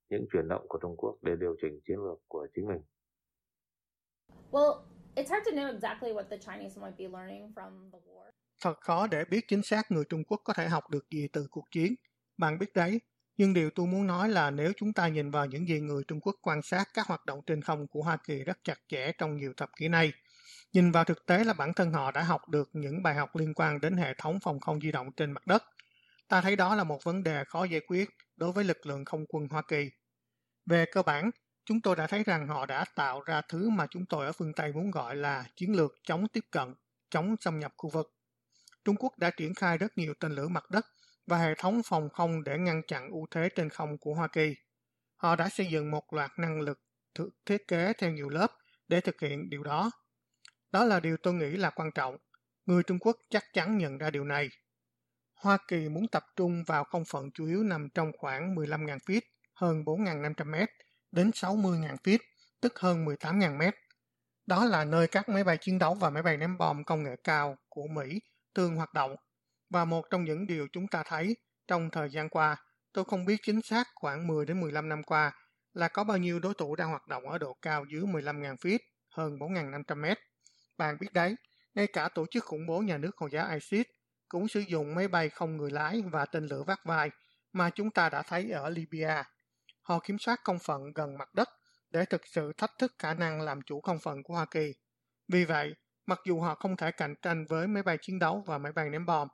những 0.10 0.25
chuyển 0.34 0.48
động 0.48 0.66
của 0.68 0.80
Trung 0.81 0.96
Quốc 0.98 1.18
để 1.22 1.31
điều 1.40 1.56
chỉnh 1.62 1.80
chiến 1.88 1.98
lược 1.98 2.20
của 2.28 2.48
chính 2.56 2.68
mình. 2.68 2.81
Well, 4.52 4.84
it's 5.16 5.30
hard 5.30 5.46
to 5.46 5.52
know 5.52 5.74
exactly 5.74 6.14
what 6.14 6.24
the 6.24 6.38
Chinese 6.38 6.81
might 6.81 6.98
be 6.98 7.08
learning 7.08 7.52
from 7.56 7.92
the 7.92 8.00
war. 8.00 8.30
Thật 8.64 8.78
khó 8.81 9.08
để 9.08 9.25
biết 9.25 9.46
chính 9.48 9.64
xác 9.64 9.92
người 9.92 10.04
Trung 10.10 10.24
Quốc 10.24 10.42
có 10.44 10.54
thể 10.54 10.68
học 10.68 10.84
được 10.90 11.10
gì 11.12 11.28
từ 11.34 11.48
cuộc 11.52 11.66
chiến. 11.72 11.96
Bạn 12.38 12.60
biết 12.60 12.74
đấy, 12.74 13.00
nhưng 13.38 13.54
điều 13.54 13.70
tôi 13.75 13.86
muốn 13.86 14.08
nói 14.08 14.30
là 14.30 14.52
nếu 14.52 14.72
chúng 14.78 14.94
ta 14.94 15.08
nhìn 15.08 15.31
vào 15.31 15.46
những 15.46 15.68
gì 15.68 15.80
người 15.80 16.04
Trung 16.08 16.22
Quốc 16.22 16.36
quan 16.42 16.62
sát 16.62 16.88
các 16.94 17.08
hoạt 17.08 17.25
động 17.25 17.40
trên 17.46 17.62
không 17.62 17.88
của 17.88 18.02
Hoa 18.02 18.18
Kỳ 18.28 18.44
rất 18.44 18.58
chặt 18.64 18.78
chẽ 18.88 19.12
trong 19.18 19.38
nhiều 19.38 19.54
thập 19.58 19.70
kỷ 19.80 19.88
nay, 19.88 20.14
nhìn 20.74 20.92
vào 20.92 21.04
thực 21.04 21.25
tế 21.25 21.44
là 21.44 21.54
bản 21.54 21.74
thân 21.74 21.94
họ 21.94 22.12
đã 22.12 22.24
học 22.24 22.50
được 22.50 22.70
những 22.74 23.04
bài 23.04 23.16
học 23.16 23.36
liên 23.36 23.54
quan 23.54 23.81
đến 23.81 23.98
hệ 23.98 24.14
thống 24.18 24.40
phòng 24.40 24.60
không 24.60 24.81
di 24.81 24.92
động 24.92 25.12
trên 25.12 25.31
mặt 25.31 25.48
đất. 25.48 25.64
Ta 26.28 26.42
thấy 26.42 26.56
đó 26.56 26.75
là 26.75 26.84
một 26.84 27.04
vấn 27.04 27.24
đề 27.24 27.44
khó 27.44 27.64
giải 27.64 27.81
quyết 27.88 28.10
đối 28.36 28.52
với 28.52 28.64
lực 28.64 28.86
lượng 28.86 29.06
không 29.06 29.25
quân 29.30 29.48
Hoa 29.48 29.62
Kỳ. 29.68 29.90
Về 30.66 30.86
cơ 30.86 31.02
bản, 31.02 31.31
chúng 31.66 31.81
tôi 31.81 31.96
đã 31.96 32.08
thấy 32.08 32.24
rằng 32.24 32.48
họ 32.48 32.66
đã 32.66 32.86
tạo 32.96 33.22
ra 33.22 33.42
thứ 33.50 33.70
mà 33.70 33.88
chúng 33.90 34.06
tôi 34.06 34.25
ở 34.25 34.31
phương 34.31 34.54
Tây 34.54 34.74
muốn 34.74 34.92
gọi 34.92 35.16
là 35.16 35.46
chiến 35.56 35.75
lược 35.75 35.96
chống 36.04 36.28
tiếp 36.28 36.46
cận, 36.52 36.74
chống 37.10 37.36
xâm 37.40 37.60
nhập 37.60 37.74
khu 37.78 37.90
vực. 37.90 38.14
Trung 38.86 38.96
Quốc 39.00 39.18
đã 39.18 39.30
triển 39.30 39.54
khai 39.54 39.78
rất 39.78 39.98
nhiều 39.98 40.14
tên 40.20 40.31
lửa 40.31 40.48
mặt 40.48 40.72
đất 40.72 40.86
và 41.28 41.38
hệ 41.38 41.56
thống 41.58 41.81
phòng 41.86 42.10
không 42.10 42.44
để 42.44 42.58
ngăn 42.58 42.81
chặn 42.88 43.10
ưu 43.10 43.25
thế 43.31 43.50
trên 43.56 43.70
không 43.70 43.98
của 43.98 44.14
Hoa 44.14 44.28
Kỳ. 44.28 44.56
Họ 45.16 45.36
đã 45.36 45.50
xây 45.50 45.66
dựng 45.66 45.92
một 45.92 46.14
loạt 46.14 46.31
năng 46.38 46.62
lực 46.62 46.80
thiết 47.46 47.68
kế 47.68 47.94
theo 47.98 48.12
nhiều 48.12 48.30
lớp 48.30 48.48
để 48.88 49.01
thực 49.01 49.22
hiện 49.22 49.50
điều 49.50 49.63
đó. 49.63 49.92
Đó 50.74 50.84
là 50.84 51.00
điều 51.00 51.18
tôi 51.18 51.34
nghĩ 51.34 51.50
là 51.50 51.70
quan 51.70 51.92
trọng. 51.92 52.18
Người 52.65 52.84
Trung 52.84 53.00
Quốc 53.00 53.18
chắc 53.30 53.44
chắn 53.53 53.77
nhận 53.77 53.98
ra 53.98 54.10
điều 54.10 54.24
này. 54.24 54.50
Hoa 55.34 55.58
Kỳ 55.68 55.89
muốn 55.89 56.08
tập 56.08 56.24
trung 56.36 56.63
vào 56.68 56.84
không 56.84 57.03
phận 57.06 57.32
chủ 57.34 57.46
yếu 57.46 57.63
nằm 57.63 57.89
trong 57.96 58.12
khoảng 58.18 58.56
15.000 58.56 58.98
feet, 58.98 59.22
hơn 59.53 59.84
4.500 59.84 60.46
mét, 60.46 60.70
đến 61.12 61.30
60.000 61.30 61.96
feet, 61.96 62.18
tức 62.62 62.80
hơn 62.80 63.06
18.000 63.06 63.58
mét. 63.58 63.74
Đó 64.46 64.65
là 64.65 64.86
nơi 64.86 65.08
các 65.08 65.30
máy 65.30 65.44
bay 65.44 65.58
chiến 65.58 65.80
đấu 65.80 65.94
và 65.94 66.10
máy 66.10 66.24
bay 66.24 66.38
ném 66.38 66.58
bom 66.58 66.84
công 66.84 67.03
nghệ 67.03 67.15
cao 67.24 67.58
của 67.70 67.88
Mỹ 67.88 68.20
thường 68.56 68.75
hoạt 68.75 68.94
động. 68.94 69.15
Và 69.70 69.86
một 69.86 70.06
trong 70.10 70.24
những 70.24 70.48
điều 70.48 70.68
chúng 70.74 70.88
ta 70.88 71.03
thấy 71.06 71.38
trong 71.68 71.89
thời 71.89 72.10
gian 72.10 72.30
qua, 72.30 72.56
tôi 72.94 73.06
không 73.06 73.25
biết 73.25 73.38
chính 73.44 73.62
xác 73.62 73.88
khoảng 73.96 74.27
10 74.27 74.46
đến 74.46 74.62
15 74.62 74.89
năm 74.89 75.03
qua, 75.03 75.32
là 75.74 75.88
có 75.88 76.03
bao 76.03 76.18
nhiêu 76.18 76.39
đối 76.39 76.53
thủ 76.53 76.75
đang 76.75 76.89
hoạt 76.89 77.08
động 77.08 77.30
ở 77.30 77.38
độ 77.38 77.58
cao 77.62 77.86
dưới 77.92 78.01
15.000 78.01 78.56
feet, 78.56 78.80
hơn 79.10 79.38
4.500 79.38 79.98
mét. 79.98 80.18
Bạn 80.77 80.98
biết 81.00 81.13
đấy, 81.13 81.36
ngay 81.74 81.88
cả 81.88 82.10
tổ 82.10 82.25
chức 82.32 82.44
khủng 82.44 82.68
bố 82.68 82.80
nhà 82.80 82.98
nước 82.98 83.18
Hồi 83.18 83.30
giáo 83.34 83.50
ISIS 83.53 83.86
cũng 84.30 84.48
sử 84.48 84.60
dụng 84.60 84.96
máy 84.96 85.08
bay 85.08 85.30
không 85.30 85.58
người 85.58 85.72
lái 85.72 86.01
và 86.12 86.25
tên 86.25 86.46
lửa 86.46 86.63
vác 86.68 86.86
vai 86.86 87.10
mà 87.53 87.70
chúng 87.70 87.92
ta 87.92 88.10
đã 88.10 88.22
thấy 88.22 88.51
ở 88.51 88.70
Libya 88.70 89.24
họ 89.84 90.00
kiểm 90.00 90.20
soát 90.20 90.39
không 90.44 90.60
phận 90.60 90.82
gần 90.96 91.18
mặt 91.18 91.34
đất 91.34 91.50
để 91.89 92.06
thực 92.06 92.27
sự 92.27 92.53
thách 92.58 92.72
thức 92.80 92.94
khả 93.00 93.13
năng 93.13 93.42
làm 93.42 93.62
chủ 93.62 93.82
không 93.82 94.00
phận 94.00 94.24
của 94.24 94.34
Hoa 94.34 94.46
Kỳ. 94.46 94.74
Vì 95.27 95.46
vậy, 95.46 95.75
mặc 96.06 96.20
dù 96.25 96.42
họ 96.42 96.56
không 96.56 96.77
thể 96.77 96.92
cạnh 96.92 97.15
tranh 97.22 97.46
với 97.50 97.68
máy 97.68 97.84
bay 97.84 97.98
chiến 98.01 98.20
đấu 98.20 98.44
và 98.46 98.58
máy 98.58 98.72
bay 98.72 98.89
ném 98.89 99.06
bom, 99.06 99.27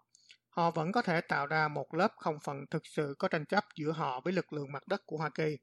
họ 0.49 0.71
vẫn 0.71 0.91
có 0.91 1.01
thể 1.01 1.21
tạo 1.21 1.47
ra 1.47 1.67
một 1.67 1.93
lớp 1.93 2.11
không 2.17 2.39
phận 2.43 2.57
thực 2.71 2.81
sự 2.85 3.15
có 3.19 3.27
tranh 3.27 3.45
chấp 3.45 3.63
giữa 3.75 3.91
họ 3.91 4.21
với 4.23 4.33
lực 4.33 4.53
lượng 4.53 4.71
mặt 4.71 4.87
đất 4.87 5.01
của 5.05 5.17
Hoa 5.17 5.29
Kỳ 5.29 5.57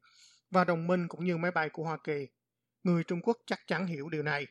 và 0.51 0.63
đồng 0.63 0.87
minh 0.87 1.07
cũng 1.07 1.25
như 1.25 1.37
máy 1.37 1.51
bay 1.51 1.69
của 1.69 1.83
Hoa 1.83 1.97
Kỳ. 2.03 2.27
Người 2.83 3.03
Trung 3.03 3.21
Quốc 3.21 3.37
chắc 3.45 3.59
chắn 3.67 3.87
hiểu 3.87 4.09
điều 4.09 4.23
này. 4.23 4.47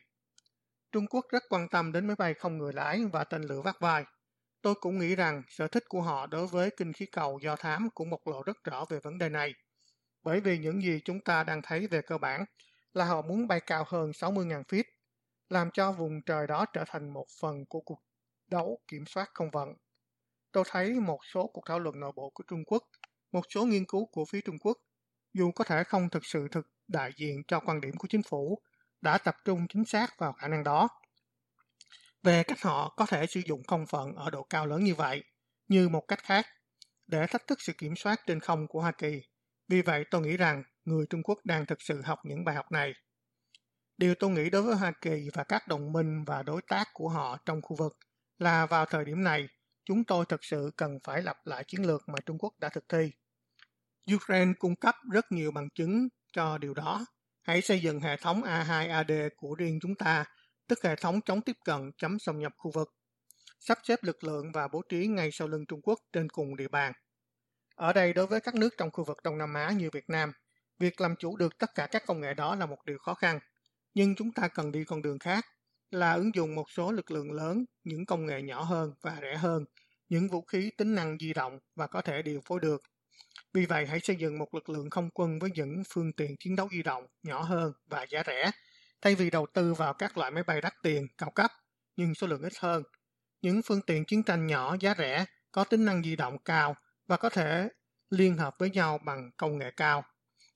Trung 0.91 1.07
Quốc 1.07 1.25
rất 1.29 1.43
quan 1.49 1.67
tâm 1.69 1.91
đến 1.91 2.07
máy 2.07 2.15
bay 2.15 2.33
không 2.33 2.57
người 2.57 2.73
lái 2.73 3.05
và 3.13 3.23
tên 3.23 3.41
lửa 3.41 3.61
vác 3.61 3.79
vai. 3.79 4.05
Tôi 4.61 4.75
cũng 4.75 4.99
nghĩ 4.99 5.15
rằng 5.15 5.43
sở 5.47 5.67
thích 5.67 5.83
của 5.89 6.01
họ 6.01 6.27
đối 6.27 6.47
với 6.47 6.69
kinh 6.77 6.93
khí 6.93 7.05
cầu 7.05 7.39
do 7.43 7.55
thám 7.55 7.89
cũng 7.95 8.09
bộc 8.09 8.27
lộ 8.27 8.43
rất 8.43 8.63
rõ 8.63 8.85
về 8.89 8.99
vấn 9.03 9.17
đề 9.17 9.29
này 9.29 9.53
bởi 10.27 10.39
vì 10.39 10.57
những 10.57 10.81
gì 10.81 10.99
chúng 11.05 11.19
ta 11.19 11.43
đang 11.43 11.61
thấy 11.63 11.87
về 11.87 12.01
cơ 12.01 12.17
bản 12.17 12.45
là 12.93 13.05
họ 13.05 13.21
muốn 13.21 13.47
bay 13.47 13.59
cao 13.59 13.83
hơn 13.87 14.11
60.000 14.11 14.63
feet, 14.63 14.83
làm 15.49 15.69
cho 15.73 15.91
vùng 15.91 16.21
trời 16.21 16.47
đó 16.47 16.65
trở 16.73 16.83
thành 16.87 17.13
một 17.13 17.25
phần 17.41 17.65
của 17.65 17.81
cuộc 17.81 17.99
đấu 18.47 18.79
kiểm 18.87 19.05
soát 19.05 19.29
không 19.33 19.49
vận. 19.51 19.69
Tôi 20.51 20.63
thấy 20.67 20.99
một 20.99 21.19
số 21.25 21.47
cuộc 21.53 21.61
thảo 21.65 21.79
luận 21.79 21.99
nội 21.99 22.11
bộ 22.15 22.29
của 22.29 22.43
Trung 22.47 22.63
Quốc 22.65 22.83
một 23.31 23.41
số 23.49 23.65
nghiên 23.65 23.85
cứu 23.85 24.05
của 24.05 24.25
phía 24.25 24.41
Trung 24.41 24.57
Quốc, 24.59 24.77
dù 25.33 25.51
có 25.51 25.63
thể 25.63 25.83
không 25.83 26.09
thực 26.09 26.25
sự 26.25 26.47
thực 26.51 26.67
đại 26.87 27.11
diện 27.17 27.43
cho 27.47 27.59
quan 27.59 27.81
điểm 27.81 27.95
của 27.97 28.07
chính 28.07 28.23
phủ, 28.23 28.61
đã 29.01 29.17
tập 29.17 29.37
trung 29.45 29.67
chính 29.69 29.85
xác 29.85 30.17
vào 30.17 30.33
khả 30.33 30.47
năng 30.47 30.63
đó. 30.63 30.89
Về 32.23 32.43
cách 32.43 32.61
họ 32.61 32.93
có 32.97 33.05
thể 33.05 33.27
sử 33.27 33.41
dụng 33.45 33.63
không 33.67 33.85
phận 33.87 34.15
ở 34.15 34.29
độ 34.29 34.43
cao 34.43 34.67
lớn 34.67 34.83
như 34.83 34.95
vậy, 34.95 35.23
như 35.67 35.89
một 35.89 36.03
cách 36.07 36.23
khác, 36.23 36.45
để 37.07 37.27
thách 37.27 37.47
thức 37.47 37.61
sự 37.61 37.73
kiểm 37.73 37.95
soát 37.95 38.19
trên 38.27 38.39
không 38.39 38.67
của 38.67 38.81
Hoa 38.81 38.91
Kỳ. 38.91 39.21
Vì 39.67 39.81
vậy 39.81 40.05
tôi 40.11 40.21
nghĩ 40.21 40.37
rằng 40.37 40.63
người 40.85 41.05
Trung 41.09 41.23
Quốc 41.23 41.39
đang 41.43 41.65
thực 41.65 41.81
sự 41.81 42.01
học 42.01 42.19
những 42.23 42.45
bài 42.45 42.55
học 42.55 42.71
này. 42.71 42.93
Điều 43.97 44.15
tôi 44.15 44.29
nghĩ 44.29 44.49
đối 44.49 44.61
với 44.61 44.75
Hoa 44.75 44.91
Kỳ 45.01 45.29
và 45.33 45.43
các 45.43 45.67
đồng 45.67 45.93
minh 45.93 46.23
và 46.23 46.43
đối 46.43 46.61
tác 46.61 46.87
của 46.93 47.09
họ 47.09 47.37
trong 47.45 47.61
khu 47.61 47.75
vực 47.75 47.97
là 48.37 48.65
vào 48.65 48.85
thời 48.85 49.05
điểm 49.05 49.23
này, 49.23 49.47
chúng 49.85 50.03
tôi 50.03 50.25
thực 50.25 50.43
sự 50.43 50.71
cần 50.77 50.97
phải 51.03 51.21
lặp 51.21 51.37
lại 51.45 51.63
chiến 51.67 51.85
lược 51.85 52.09
mà 52.09 52.19
Trung 52.25 52.37
Quốc 52.39 52.53
đã 52.59 52.69
thực 52.69 52.89
thi. 52.89 53.11
Ukraine 54.15 54.53
cung 54.59 54.75
cấp 54.75 54.95
rất 55.11 55.31
nhiều 55.31 55.51
bằng 55.51 55.69
chứng 55.75 56.07
cho 56.33 56.57
điều 56.57 56.73
đó. 56.73 57.05
Hãy 57.47 57.61
xây 57.61 57.79
dựng 57.79 57.99
hệ 57.99 58.17
thống 58.17 58.41
A2AD 58.41 59.29
của 59.37 59.55
riêng 59.55 59.79
chúng 59.81 59.95
ta, 59.95 60.25
tức 60.67 60.79
hệ 60.83 60.95
thống 60.95 61.19
chống 61.25 61.41
tiếp 61.41 61.55
cận 61.65 61.91
chấm 61.97 62.19
xâm 62.19 62.39
nhập 62.39 62.53
khu 62.57 62.71
vực. 62.75 62.87
Sắp 63.59 63.77
xếp 63.83 63.99
lực 64.03 64.23
lượng 64.23 64.51
và 64.53 64.67
bố 64.67 64.81
trí 64.89 65.07
ngay 65.07 65.29
sau 65.31 65.47
lưng 65.47 65.65
Trung 65.67 65.81
Quốc 65.81 65.99
trên 66.13 66.29
cùng 66.29 66.55
địa 66.55 66.67
bàn. 66.67 66.93
Ở 67.75 67.93
đây 67.93 68.13
đối 68.13 68.27
với 68.27 68.39
các 68.39 68.55
nước 68.55 68.69
trong 68.77 68.91
khu 68.91 69.03
vực 69.03 69.17
Đông 69.23 69.37
Nam 69.37 69.53
Á 69.53 69.71
như 69.71 69.89
Việt 69.93 70.09
Nam, 70.09 70.31
việc 70.79 71.01
làm 71.01 71.15
chủ 71.19 71.37
được 71.37 71.57
tất 71.57 71.69
cả 71.75 71.87
các 71.91 72.03
công 72.07 72.21
nghệ 72.21 72.33
đó 72.33 72.55
là 72.55 72.65
một 72.65 72.85
điều 72.85 72.97
khó 72.97 73.13
khăn. 73.13 73.39
Nhưng 73.93 74.15
chúng 74.15 74.31
ta 74.31 74.47
cần 74.47 74.71
đi 74.71 74.83
con 74.83 75.01
đường 75.01 75.19
khác, 75.19 75.45
là 75.91 76.13
ứng 76.13 76.35
dụng 76.35 76.55
một 76.55 76.71
số 76.71 76.91
lực 76.91 77.11
lượng 77.11 77.31
lớn, 77.31 77.65
những 77.83 78.05
công 78.05 78.25
nghệ 78.25 78.41
nhỏ 78.41 78.63
hơn 78.63 78.93
và 79.01 79.17
rẻ 79.21 79.35
hơn, 79.35 79.65
những 80.09 80.27
vũ 80.27 80.41
khí 80.41 80.71
tính 80.77 80.95
năng 80.95 81.17
di 81.19 81.33
động 81.33 81.59
và 81.75 81.87
có 81.87 82.01
thể 82.01 82.21
điều 82.21 82.41
phối 82.45 82.59
được 82.59 82.81
vì 83.53 83.65
vậy, 83.65 83.85
hãy 83.85 83.99
xây 83.99 84.15
dựng 84.15 84.39
một 84.39 84.53
lực 84.53 84.69
lượng 84.69 84.89
không 84.89 85.09
quân 85.13 85.39
với 85.39 85.49
những 85.55 85.83
phương 85.93 86.13
tiện 86.13 86.35
chiến 86.39 86.55
đấu 86.55 86.69
di 86.71 86.83
động 86.83 87.07
nhỏ 87.23 87.41
hơn 87.41 87.73
và 87.85 88.05
giá 88.09 88.23
rẻ, 88.27 88.51
thay 89.01 89.15
vì 89.15 89.29
đầu 89.29 89.47
tư 89.53 89.73
vào 89.73 89.93
các 89.93 90.17
loại 90.17 90.31
máy 90.31 90.43
bay 90.43 90.61
đắt 90.61 90.73
tiền, 90.83 91.07
cao 91.17 91.31
cấp, 91.35 91.51
nhưng 91.95 92.15
số 92.15 92.27
lượng 92.27 92.41
ít 92.41 92.53
hơn. 92.59 92.83
Những 93.41 93.61
phương 93.65 93.81
tiện 93.81 94.05
chiến 94.05 94.23
tranh 94.23 94.47
nhỏ 94.47 94.75
giá 94.79 94.93
rẻ, 94.97 95.25
có 95.51 95.63
tính 95.63 95.85
năng 95.85 96.03
di 96.03 96.15
động 96.15 96.37
cao 96.45 96.75
và 97.07 97.17
có 97.17 97.29
thể 97.29 97.69
liên 98.09 98.37
hợp 98.37 98.55
với 98.59 98.69
nhau 98.69 98.97
bằng 99.05 99.31
công 99.37 99.57
nghệ 99.57 99.71
cao. 99.77 100.03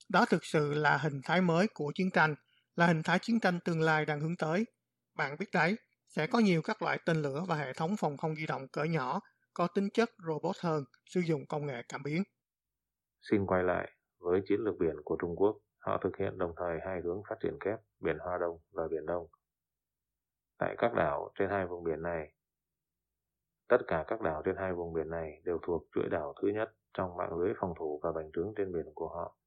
Đó 0.09 0.25
thực 0.25 0.45
sự 0.45 0.73
là 0.73 0.97
hình 0.97 1.21
thái 1.23 1.41
mới 1.41 1.67
của 1.73 1.91
chiến 1.95 2.11
tranh, 2.11 2.35
là 2.75 2.87
hình 2.87 3.03
thái 3.03 3.19
chiến 3.19 3.39
tranh 3.39 3.59
tương 3.65 3.81
lai 3.81 4.05
đang 4.05 4.19
hướng 4.19 4.35
tới. 4.35 4.65
Bạn 5.15 5.35
biết 5.39 5.51
đấy, 5.53 5.75
sẽ 6.07 6.27
có 6.27 6.39
nhiều 6.39 6.61
các 6.61 6.81
loại 6.81 6.99
tên 7.05 7.21
lửa 7.21 7.45
và 7.47 7.55
hệ 7.55 7.73
thống 7.73 7.97
phòng 7.97 8.17
không 8.17 8.35
di 8.35 8.45
động 8.45 8.67
cỡ 8.67 8.83
nhỏ 8.83 9.19
có 9.53 9.67
tính 9.67 9.89
chất 9.93 10.09
robot 10.27 10.55
hơn, 10.59 10.83
sử 11.05 11.19
dụng 11.19 11.45
công 11.45 11.65
nghệ 11.65 11.81
cảm 11.89 12.03
biến. 12.03 12.23
Xin 13.21 13.45
quay 13.45 13.63
lại 13.63 13.91
với 14.19 14.41
chiến 14.45 14.59
lược 14.59 14.77
biển 14.79 14.95
của 15.05 15.17
Trung 15.21 15.35
Quốc, 15.35 15.57
họ 15.79 15.97
thực 16.03 16.17
hiện 16.17 16.37
đồng 16.37 16.53
thời 16.57 16.79
hai 16.85 17.01
hướng 17.01 17.21
phát 17.29 17.35
triển 17.43 17.57
kép, 17.59 17.79
biển 17.99 18.17
Hoa 18.19 18.37
Đông 18.37 18.59
và 18.71 18.87
Biển 18.87 19.05
Đông. 19.05 19.27
Tại 20.57 20.75
các 20.77 20.93
đảo 20.93 21.31
trên 21.39 21.49
hai 21.49 21.65
vùng 21.65 21.83
biển 21.83 22.01
này, 22.01 22.33
tất 23.67 23.77
cả 23.87 24.05
các 24.07 24.21
đảo 24.21 24.41
trên 24.45 24.55
hai 24.55 24.73
vùng 24.73 24.93
biển 24.93 25.09
này 25.09 25.41
đều 25.45 25.59
thuộc 25.61 25.83
chuỗi 25.95 26.09
đảo 26.09 26.33
thứ 26.41 26.47
nhất 26.47 26.75
trong 26.93 27.17
mạng 27.17 27.37
lưới 27.37 27.53
phòng 27.59 27.73
thủ 27.79 27.99
và 28.03 28.11
bành 28.11 28.31
trướng 28.31 28.53
trên 28.57 28.73
biển 28.73 28.85
của 28.95 29.07
họ. 29.07 29.37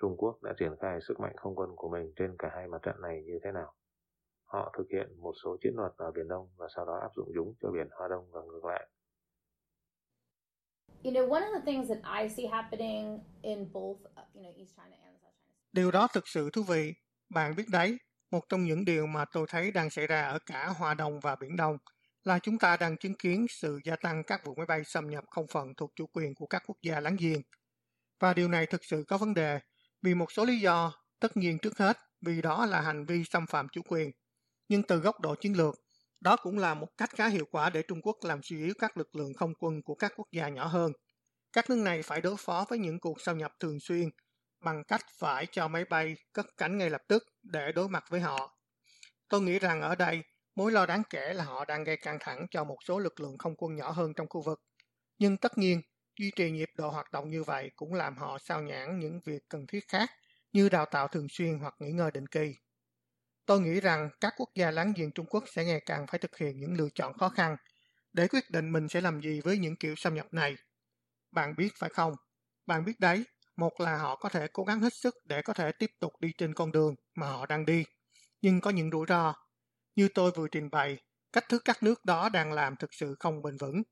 Trung 0.00 0.16
Quốc 0.16 0.42
đã 0.42 0.54
triển 0.58 0.76
khai 0.80 0.98
sức 1.00 1.20
mạnh 1.20 1.36
không 1.36 1.54
quân 1.56 1.70
của 1.76 1.88
mình 1.88 2.12
trên 2.16 2.36
cả 2.38 2.50
hai 2.54 2.68
mặt 2.68 2.82
trận 2.82 3.00
này 3.00 3.22
như 3.26 3.38
thế 3.44 3.52
nào? 3.52 3.74
Họ 4.44 4.72
thực 4.78 4.86
hiện 4.92 5.20
một 5.20 5.32
số 5.44 5.56
chiến 5.60 5.76
thuật 5.76 5.92
ở 5.96 6.10
Biển 6.10 6.28
Đông 6.28 6.48
và 6.56 6.66
sau 6.76 6.86
đó 6.86 6.98
áp 6.98 7.10
dụng 7.16 7.28
chúng 7.34 7.54
cho 7.60 7.70
biển 7.70 7.88
Hoa 7.90 8.08
Đông 8.08 8.30
và 8.30 8.40
ngược 8.42 8.64
lại. 8.64 8.88
You 11.06 11.12
know, 11.12 11.28
one 11.28 11.42
of 11.42 11.52
the 11.54 11.72
things 11.72 11.88
that 11.88 12.22
I 12.22 12.28
see 12.28 12.46
happening 12.46 13.20
in 13.42 13.72
both, 13.72 13.98
uh, 14.04 14.24
you 14.34 14.42
know, 14.42 14.52
East 14.58 14.70
China 14.76 14.96
and 15.04 15.16
South 15.22 15.34
China. 15.38 15.54
Điều 15.72 15.90
đó 15.90 16.08
thực 16.12 16.28
sự 16.28 16.50
thú 16.50 16.62
vị. 16.62 16.94
Bạn 17.28 17.56
biết 17.56 17.68
đấy, 17.68 17.98
một 18.30 18.48
trong 18.48 18.64
những 18.64 18.84
điều 18.84 19.06
mà 19.06 19.24
tôi 19.32 19.46
thấy 19.48 19.70
đang 19.70 19.90
xảy 19.90 20.06
ra 20.06 20.26
ở 20.26 20.38
cả 20.46 20.66
Hoa 20.66 20.94
Đông 20.94 21.20
và 21.20 21.36
Biển 21.36 21.56
Đông 21.56 21.78
là 22.24 22.38
chúng 22.38 22.58
ta 22.58 22.76
đang 22.76 22.96
chứng 22.96 23.14
kiến 23.14 23.46
sự 23.50 23.80
gia 23.84 23.96
tăng 23.96 24.22
các 24.24 24.44
vụ 24.44 24.54
máy 24.54 24.66
bay 24.66 24.84
xâm 24.84 25.10
nhập 25.10 25.24
không 25.30 25.46
phận 25.46 25.74
thuộc 25.76 25.92
chủ 25.96 26.06
quyền 26.12 26.34
của 26.34 26.46
các 26.46 26.62
quốc 26.66 26.76
gia 26.82 27.00
láng 27.00 27.16
giềng. 27.18 27.42
Và 28.20 28.34
điều 28.34 28.48
này 28.48 28.66
thực 28.66 28.84
sự 28.84 29.04
có 29.08 29.18
vấn 29.18 29.34
đề 29.34 29.60
vì 30.02 30.14
một 30.14 30.32
số 30.32 30.44
lý 30.44 30.60
do, 30.60 30.92
tất 31.20 31.36
nhiên 31.36 31.58
trước 31.58 31.78
hết 31.78 31.98
vì 32.20 32.42
đó 32.42 32.66
là 32.66 32.80
hành 32.80 33.06
vi 33.06 33.24
xâm 33.24 33.46
phạm 33.46 33.68
chủ 33.72 33.80
quyền. 33.88 34.10
Nhưng 34.68 34.82
từ 34.82 34.98
góc 34.98 35.20
độ 35.20 35.34
chiến 35.34 35.56
lược, 35.56 35.74
đó 36.26 36.36
cũng 36.36 36.58
là 36.58 36.74
một 36.74 36.88
cách 36.98 37.10
khá 37.10 37.28
hiệu 37.28 37.44
quả 37.50 37.70
để 37.70 37.82
Trung 37.82 38.00
Quốc 38.02 38.16
làm 38.22 38.42
suy 38.42 38.56
yếu 38.56 38.74
các 38.78 38.96
lực 38.96 39.16
lượng 39.16 39.34
không 39.34 39.52
quân 39.58 39.82
của 39.82 39.94
các 39.94 40.12
quốc 40.16 40.28
gia 40.32 40.48
nhỏ 40.48 40.66
hơn. 40.66 40.92
Các 41.52 41.70
nước 41.70 41.76
này 41.76 42.02
phải 42.02 42.20
đối 42.20 42.36
phó 42.36 42.66
với 42.68 42.78
những 42.78 43.00
cuộc 43.00 43.20
xâm 43.20 43.38
nhập 43.38 43.52
thường 43.60 43.80
xuyên 43.80 44.08
bằng 44.64 44.84
cách 44.84 45.00
phải 45.18 45.46
cho 45.52 45.68
máy 45.68 45.84
bay 45.84 46.16
cất 46.32 46.46
cánh 46.56 46.78
ngay 46.78 46.90
lập 46.90 47.02
tức 47.08 47.22
để 47.42 47.72
đối 47.72 47.88
mặt 47.88 48.04
với 48.10 48.20
họ. 48.20 48.58
Tôi 49.28 49.40
nghĩ 49.40 49.58
rằng 49.58 49.80
ở 49.82 49.94
đây, 49.94 50.22
mối 50.54 50.72
lo 50.72 50.86
đáng 50.86 51.02
kể 51.10 51.34
là 51.34 51.44
họ 51.44 51.64
đang 51.64 51.84
gây 51.84 51.96
căng 51.96 52.18
thẳng 52.20 52.46
cho 52.50 52.64
một 52.64 52.78
số 52.84 52.98
lực 52.98 53.20
lượng 53.20 53.38
không 53.38 53.54
quân 53.56 53.76
nhỏ 53.76 53.90
hơn 53.90 54.12
trong 54.16 54.26
khu 54.30 54.42
vực. 54.42 54.62
Nhưng 55.18 55.36
tất 55.36 55.58
nhiên, 55.58 55.82
duy 56.18 56.30
trì 56.36 56.50
nhịp 56.50 56.70
độ 56.76 56.90
hoạt 56.90 57.12
động 57.12 57.30
như 57.30 57.42
vậy 57.42 57.70
cũng 57.76 57.94
làm 57.94 58.16
họ 58.16 58.38
sao 58.38 58.62
nhãn 58.62 58.98
những 58.98 59.20
việc 59.24 59.42
cần 59.48 59.66
thiết 59.66 59.88
khác 59.88 60.10
như 60.52 60.68
đào 60.68 60.86
tạo 60.86 61.08
thường 61.08 61.26
xuyên 61.30 61.58
hoặc 61.58 61.74
nghỉ 61.78 61.90
ngơi 61.90 62.10
định 62.10 62.26
kỳ. 62.26 62.54
Tôi 63.46 63.60
nghĩ 63.60 63.80
rằng 63.80 64.10
các 64.20 64.34
quốc 64.36 64.50
gia 64.54 64.70
láng 64.70 64.92
giềng 64.96 65.12
Trung 65.12 65.26
Quốc 65.26 65.44
sẽ 65.52 65.64
ngày 65.64 65.80
càng 65.86 66.06
phải 66.06 66.18
thực 66.18 66.36
hiện 66.36 66.60
những 66.60 66.74
lựa 66.74 66.88
chọn 66.94 67.18
khó 67.18 67.28
khăn 67.28 67.56
để 68.12 68.28
quyết 68.28 68.50
định 68.50 68.72
mình 68.72 68.88
sẽ 68.88 69.00
làm 69.00 69.20
gì 69.20 69.40
với 69.40 69.58
những 69.58 69.76
kiểu 69.76 69.94
xâm 69.96 70.14
nhập 70.14 70.26
này. 70.30 70.56
Bạn 71.30 71.54
biết 71.56 71.68
phải 71.78 71.90
không? 71.90 72.14
Bạn 72.66 72.84
biết 72.84 73.00
đấy, 73.00 73.24
một 73.56 73.80
là 73.80 73.98
họ 73.98 74.16
có 74.16 74.28
thể 74.28 74.46
cố 74.52 74.64
gắng 74.64 74.80
hết 74.80 74.94
sức 74.94 75.14
để 75.24 75.42
có 75.42 75.52
thể 75.52 75.72
tiếp 75.72 75.90
tục 76.00 76.12
đi 76.20 76.32
trên 76.38 76.54
con 76.54 76.72
đường 76.72 76.94
mà 77.14 77.26
họ 77.26 77.46
đang 77.46 77.66
đi, 77.66 77.84
nhưng 78.42 78.60
có 78.60 78.70
những 78.70 78.90
rủi 78.90 79.06
ro. 79.08 79.34
Như 79.96 80.08
tôi 80.14 80.30
vừa 80.30 80.48
trình 80.48 80.70
bày, 80.70 80.98
cách 81.32 81.48
thức 81.48 81.62
các 81.64 81.82
nước 81.82 82.04
đó 82.04 82.28
đang 82.28 82.52
làm 82.52 82.76
thực 82.76 82.94
sự 82.94 83.16
không 83.20 83.42
bền 83.42 83.56
vững. 83.56 83.82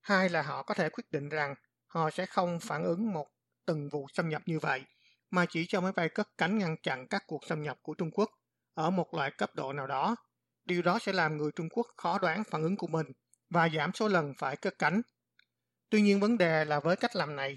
Hai 0.00 0.28
là 0.28 0.42
họ 0.42 0.62
có 0.62 0.74
thể 0.74 0.88
quyết 0.88 1.10
định 1.10 1.28
rằng 1.28 1.54
họ 1.86 2.10
sẽ 2.10 2.26
không 2.26 2.60
phản 2.60 2.84
ứng 2.84 3.12
một 3.12 3.26
từng 3.66 3.88
vụ 3.88 4.06
xâm 4.12 4.28
nhập 4.28 4.42
như 4.46 4.58
vậy, 4.58 4.84
mà 5.30 5.46
chỉ 5.48 5.66
cho 5.68 5.80
máy 5.80 5.92
bay 5.92 6.08
cất 6.08 6.28
cánh 6.38 6.58
ngăn 6.58 6.76
chặn 6.82 7.06
các 7.10 7.24
cuộc 7.26 7.46
xâm 7.46 7.62
nhập 7.62 7.78
của 7.82 7.94
Trung 7.94 8.10
Quốc 8.10 8.30
ở 8.74 8.90
một 8.90 9.14
loại 9.14 9.30
cấp 9.30 9.54
độ 9.54 9.72
nào 9.72 9.86
đó. 9.86 10.16
Điều 10.64 10.82
đó 10.82 10.98
sẽ 10.98 11.12
làm 11.12 11.36
người 11.36 11.50
Trung 11.56 11.68
Quốc 11.68 11.86
khó 11.96 12.18
đoán 12.18 12.42
phản 12.50 12.62
ứng 12.62 12.76
của 12.76 12.86
mình 12.86 13.06
và 13.50 13.68
giảm 13.68 13.92
số 13.94 14.08
lần 14.08 14.32
phải 14.38 14.56
cất 14.56 14.78
cánh. 14.78 15.02
Tuy 15.90 16.02
nhiên 16.02 16.20
vấn 16.20 16.38
đề 16.38 16.64
là 16.64 16.80
với 16.80 16.96
cách 16.96 17.16
làm 17.16 17.36
này, 17.36 17.54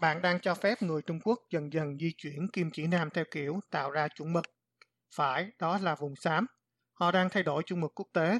bạn 0.00 0.22
đang 0.22 0.40
cho 0.40 0.54
phép 0.54 0.82
người 0.82 1.02
Trung 1.02 1.20
Quốc 1.24 1.38
dần 1.50 1.72
dần 1.72 1.98
di 1.98 2.12
chuyển 2.16 2.48
kim 2.52 2.70
chỉ 2.72 2.86
nam 2.86 3.10
theo 3.10 3.24
kiểu 3.30 3.60
tạo 3.70 3.90
ra 3.90 4.08
chuẩn 4.08 4.32
mực. 4.32 4.44
Phải, 5.14 5.50
đó 5.58 5.78
là 5.78 5.94
vùng 5.94 6.16
xám. 6.16 6.46
Họ 6.92 7.10
đang 7.10 7.30
thay 7.30 7.42
đổi 7.42 7.62
chuẩn 7.62 7.80
mực 7.80 7.92
quốc 7.94 8.08
tế. 8.12 8.38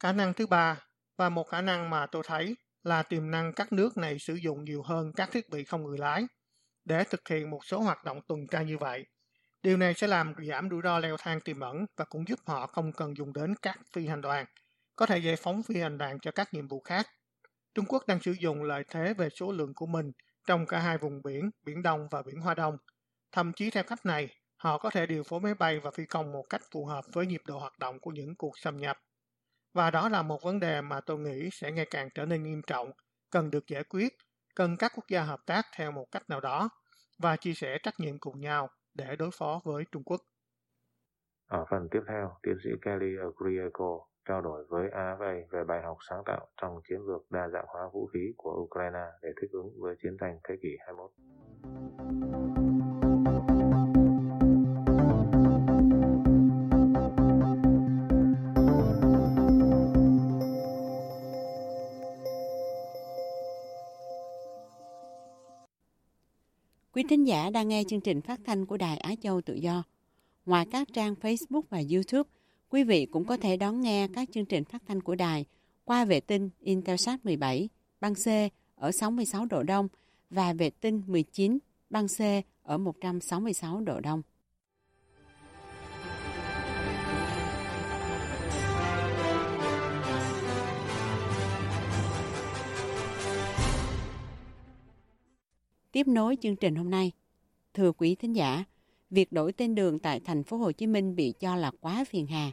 Khả 0.00 0.12
năng 0.12 0.34
thứ 0.34 0.46
ba, 0.46 0.80
và 1.16 1.28
một 1.28 1.48
khả 1.48 1.60
năng 1.60 1.90
mà 1.90 2.06
tôi 2.06 2.22
thấy 2.26 2.56
là 2.82 3.02
tiềm 3.02 3.30
năng 3.30 3.52
các 3.52 3.72
nước 3.72 3.96
này 3.96 4.18
sử 4.18 4.34
dụng 4.34 4.64
nhiều 4.64 4.82
hơn 4.82 5.12
các 5.16 5.30
thiết 5.32 5.50
bị 5.50 5.64
không 5.64 5.84
người 5.84 5.98
lái 5.98 6.26
để 6.84 7.04
thực 7.04 7.28
hiện 7.28 7.50
một 7.50 7.64
số 7.64 7.80
hoạt 7.80 8.04
động 8.04 8.20
tuần 8.28 8.40
tra 8.50 8.62
như 8.62 8.78
vậy 8.78 9.06
Điều 9.64 9.76
này 9.76 9.94
sẽ 9.94 10.06
làm 10.06 10.34
giảm 10.48 10.70
rủi 10.70 10.80
ro 10.84 10.98
leo 10.98 11.16
thang 11.16 11.40
tiềm 11.40 11.60
ẩn 11.60 11.86
và 11.96 12.04
cũng 12.04 12.28
giúp 12.28 12.38
họ 12.46 12.66
không 12.66 12.92
cần 12.92 13.16
dùng 13.16 13.32
đến 13.32 13.54
các 13.62 13.78
phi 13.92 14.06
hành 14.06 14.20
đoàn, 14.20 14.46
có 14.96 15.06
thể 15.06 15.18
giải 15.18 15.36
phóng 15.36 15.62
phi 15.62 15.80
hành 15.80 15.98
đoàn 15.98 16.18
cho 16.20 16.30
các 16.30 16.54
nhiệm 16.54 16.68
vụ 16.68 16.80
khác. 16.80 17.06
Trung 17.74 17.84
Quốc 17.88 18.06
đang 18.06 18.20
sử 18.20 18.32
dụng 18.32 18.62
lợi 18.62 18.84
thế 18.88 19.14
về 19.14 19.28
số 19.30 19.52
lượng 19.52 19.74
của 19.74 19.86
mình 19.86 20.12
trong 20.46 20.66
cả 20.66 20.78
hai 20.78 20.98
vùng 20.98 21.22
biển, 21.22 21.50
Biển 21.62 21.82
Đông 21.82 22.08
và 22.10 22.22
Biển 22.22 22.40
Hoa 22.40 22.54
Đông. 22.54 22.76
Thậm 23.32 23.52
chí 23.52 23.70
theo 23.70 23.82
cách 23.82 24.06
này, 24.06 24.28
họ 24.56 24.78
có 24.78 24.90
thể 24.90 25.06
điều 25.06 25.22
phối 25.22 25.40
máy 25.40 25.54
bay 25.54 25.80
và 25.80 25.90
phi 25.90 26.04
công 26.06 26.32
một 26.32 26.44
cách 26.50 26.62
phù 26.70 26.86
hợp 26.86 27.04
với 27.12 27.26
nhịp 27.26 27.42
độ 27.46 27.58
hoạt 27.58 27.78
động 27.78 27.98
của 28.00 28.10
những 28.10 28.34
cuộc 28.34 28.58
xâm 28.58 28.76
nhập. 28.76 28.98
Và 29.72 29.90
đó 29.90 30.08
là 30.08 30.22
một 30.22 30.42
vấn 30.42 30.60
đề 30.60 30.80
mà 30.80 31.00
tôi 31.00 31.18
nghĩ 31.18 31.48
sẽ 31.52 31.72
ngày 31.72 31.86
càng 31.90 32.08
trở 32.14 32.24
nên 32.24 32.42
nghiêm 32.42 32.62
trọng, 32.66 32.90
cần 33.30 33.50
được 33.50 33.66
giải 33.66 33.84
quyết, 33.84 34.16
cần 34.54 34.76
các 34.76 34.92
quốc 34.94 35.04
gia 35.08 35.22
hợp 35.22 35.40
tác 35.46 35.66
theo 35.76 35.92
một 35.92 36.06
cách 36.10 36.30
nào 36.30 36.40
đó 36.40 36.68
và 37.18 37.36
chia 37.36 37.54
sẻ 37.54 37.78
trách 37.82 38.00
nhiệm 38.00 38.18
cùng 38.18 38.40
nhau 38.40 38.70
để 38.94 39.16
đối 39.18 39.30
phó 39.38 39.60
với 39.64 39.84
Trung 39.92 40.02
Quốc. 40.04 40.20
Ở 41.48 41.64
phần 41.70 41.88
tiếp 41.90 42.00
theo, 42.08 42.36
tiến 42.42 42.54
sĩ 42.64 42.70
Kelly 42.82 43.16
Grieco 43.36 44.06
trao 44.28 44.40
đổi 44.40 44.64
với 44.68 44.88
AFA 44.88 45.42
về 45.50 45.64
bài 45.64 45.82
học 45.82 45.96
sáng 46.10 46.22
tạo 46.26 46.48
trong 46.62 46.80
chiến 46.88 47.00
lược 47.06 47.30
đa 47.30 47.48
dạng 47.48 47.66
hóa 47.68 47.88
vũ 47.92 48.06
khí 48.06 48.34
của 48.36 48.52
Ukraine 48.64 49.06
để 49.22 49.28
thích 49.40 49.50
ứng 49.52 49.70
với 49.80 49.96
chiến 50.02 50.16
tranh 50.20 50.38
thế 50.48 50.54
kỷ 50.62 50.76
21. 50.86 52.63
Quý 66.94 67.02
thính 67.08 67.24
giả 67.24 67.50
đang 67.50 67.68
nghe 67.68 67.84
chương 67.88 68.00
trình 68.00 68.20
phát 68.20 68.40
thanh 68.44 68.66
của 68.66 68.76
Đài 68.76 68.96
Á 68.96 69.14
Châu 69.22 69.40
Tự 69.40 69.54
Do. 69.54 69.82
Ngoài 70.46 70.66
các 70.70 70.88
trang 70.92 71.14
Facebook 71.20 71.62
và 71.70 71.82
YouTube, 71.92 72.30
quý 72.70 72.84
vị 72.84 73.06
cũng 73.06 73.24
có 73.24 73.36
thể 73.36 73.56
đón 73.56 73.80
nghe 73.80 74.08
các 74.14 74.28
chương 74.32 74.44
trình 74.44 74.64
phát 74.64 74.82
thanh 74.86 75.00
của 75.00 75.14
đài 75.14 75.44
qua 75.84 76.04
vệ 76.04 76.20
tinh 76.20 76.50
Intelsat 76.60 77.24
17, 77.24 77.68
băng 78.00 78.14
C 78.14 78.26
ở 78.74 78.92
66 78.92 79.46
độ 79.46 79.62
Đông 79.62 79.88
và 80.30 80.52
vệ 80.52 80.70
tinh 80.70 81.02
19 81.06 81.58
băng 81.90 82.06
C 82.08 82.20
ở 82.62 82.78
166 82.78 83.80
độ 83.80 84.00
đông. 84.00 84.22
Tiếp 95.94 96.08
nối 96.08 96.36
chương 96.40 96.56
trình 96.56 96.74
hôm 96.74 96.90
nay, 96.90 97.12
thưa 97.74 97.92
quý 97.92 98.14
thính 98.14 98.32
giả, 98.32 98.64
việc 99.10 99.32
đổi 99.32 99.52
tên 99.52 99.74
đường 99.74 99.98
tại 99.98 100.20
thành 100.20 100.44
phố 100.44 100.56
Hồ 100.56 100.72
Chí 100.72 100.86
Minh 100.86 101.16
bị 101.16 101.34
cho 101.40 101.56
là 101.56 101.70
quá 101.80 102.04
phiền 102.08 102.26
hà. 102.26 102.50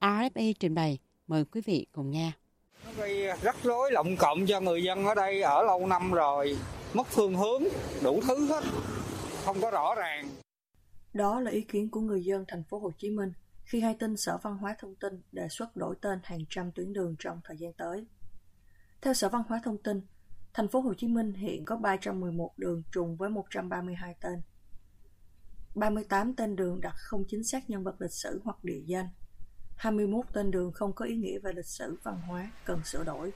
RFA 0.00 0.52
trình 0.60 0.74
bày, 0.74 0.98
mời 1.26 1.44
quý 1.44 1.60
vị 1.64 1.86
cùng 1.92 2.10
nghe. 2.10 2.32
Nó 2.84 2.92
gây 2.96 3.26
rắc 3.42 3.56
rối 3.62 3.92
lộng 3.92 4.16
cộng 4.16 4.46
cho 4.46 4.60
người 4.60 4.82
dân 4.82 5.04
ở 5.04 5.14
đây 5.14 5.42
ở 5.42 5.62
lâu 5.62 5.86
năm 5.86 6.12
rồi, 6.12 6.56
mất 6.94 7.06
phương 7.06 7.36
hướng, 7.36 7.62
đủ 8.02 8.20
thứ 8.28 8.46
hết, 8.46 8.64
không 9.44 9.60
có 9.60 9.70
rõ 9.70 9.94
ràng. 9.94 10.28
Đó 11.14 11.40
là 11.40 11.50
ý 11.50 11.60
kiến 11.60 11.90
của 11.90 12.00
người 12.00 12.24
dân 12.24 12.44
thành 12.48 12.64
phố 12.64 12.78
Hồ 12.78 12.90
Chí 12.98 13.10
Minh 13.10 13.32
khi 13.64 13.80
hay 13.80 13.94
tin 13.94 14.16
Sở 14.16 14.38
Văn 14.42 14.56
hóa 14.56 14.76
Thông 14.78 14.94
tin 14.94 15.22
đề 15.32 15.48
xuất 15.48 15.76
đổi 15.76 15.94
tên 16.00 16.18
hàng 16.22 16.44
trăm 16.50 16.72
tuyến 16.72 16.92
đường 16.92 17.16
trong 17.18 17.40
thời 17.44 17.56
gian 17.56 17.72
tới. 17.72 18.04
Theo 19.00 19.14
Sở 19.14 19.28
Văn 19.28 19.42
hóa 19.48 19.60
Thông 19.64 19.78
tin, 19.78 20.00
thành 20.54 20.68
phố 20.68 20.80
Hồ 20.80 20.94
Chí 20.94 21.08
Minh 21.08 21.32
hiện 21.32 21.64
có 21.64 21.76
311 21.76 22.52
đường 22.56 22.82
trùng 22.92 23.16
với 23.16 23.30
132 23.30 24.14
tên. 24.20 24.42
38 25.74 26.34
tên 26.34 26.56
đường 26.56 26.80
đặt 26.80 26.94
không 26.96 27.24
chính 27.28 27.44
xác 27.44 27.70
nhân 27.70 27.84
vật 27.84 27.94
lịch 27.98 28.12
sử 28.12 28.40
hoặc 28.44 28.64
địa 28.64 28.80
danh. 28.86 29.08
21 29.76 30.26
tên 30.32 30.50
đường 30.50 30.72
không 30.72 30.92
có 30.92 31.04
ý 31.04 31.16
nghĩa 31.16 31.38
về 31.38 31.52
lịch 31.52 31.66
sử 31.66 31.96
văn 32.02 32.20
hóa 32.20 32.50
cần 32.64 32.84
sửa 32.84 33.04
đổi. 33.04 33.32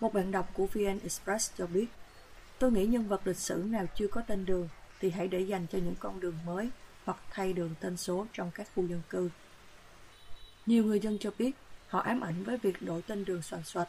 Một 0.00 0.14
bạn 0.14 0.30
đọc 0.30 0.50
của 0.54 0.66
VN 0.66 0.98
Express 1.02 1.52
cho 1.58 1.66
biết, 1.66 1.86
tôi 2.58 2.72
nghĩ 2.72 2.86
nhân 2.86 3.08
vật 3.08 3.26
lịch 3.26 3.36
sử 3.36 3.64
nào 3.66 3.86
chưa 3.94 4.08
có 4.08 4.20
tên 4.20 4.44
đường 4.44 4.68
thì 5.00 5.10
hãy 5.10 5.28
để 5.28 5.40
dành 5.40 5.66
cho 5.72 5.78
những 5.78 5.94
con 6.00 6.20
đường 6.20 6.36
mới 6.46 6.70
hoặc 7.04 7.18
thay 7.30 7.52
đường 7.52 7.74
tên 7.80 7.96
số 7.96 8.26
trong 8.32 8.50
các 8.54 8.68
khu 8.74 8.86
dân 8.86 9.02
cư. 9.10 9.30
Nhiều 10.66 10.84
người 10.84 11.00
dân 11.00 11.18
cho 11.20 11.30
biết 11.38 11.52
họ 11.88 12.00
ám 12.00 12.20
ảnh 12.20 12.44
với 12.44 12.58
việc 12.58 12.82
đổi 12.82 13.02
tên 13.02 13.24
đường 13.24 13.42
soạn 13.42 13.62
soạch 13.64 13.88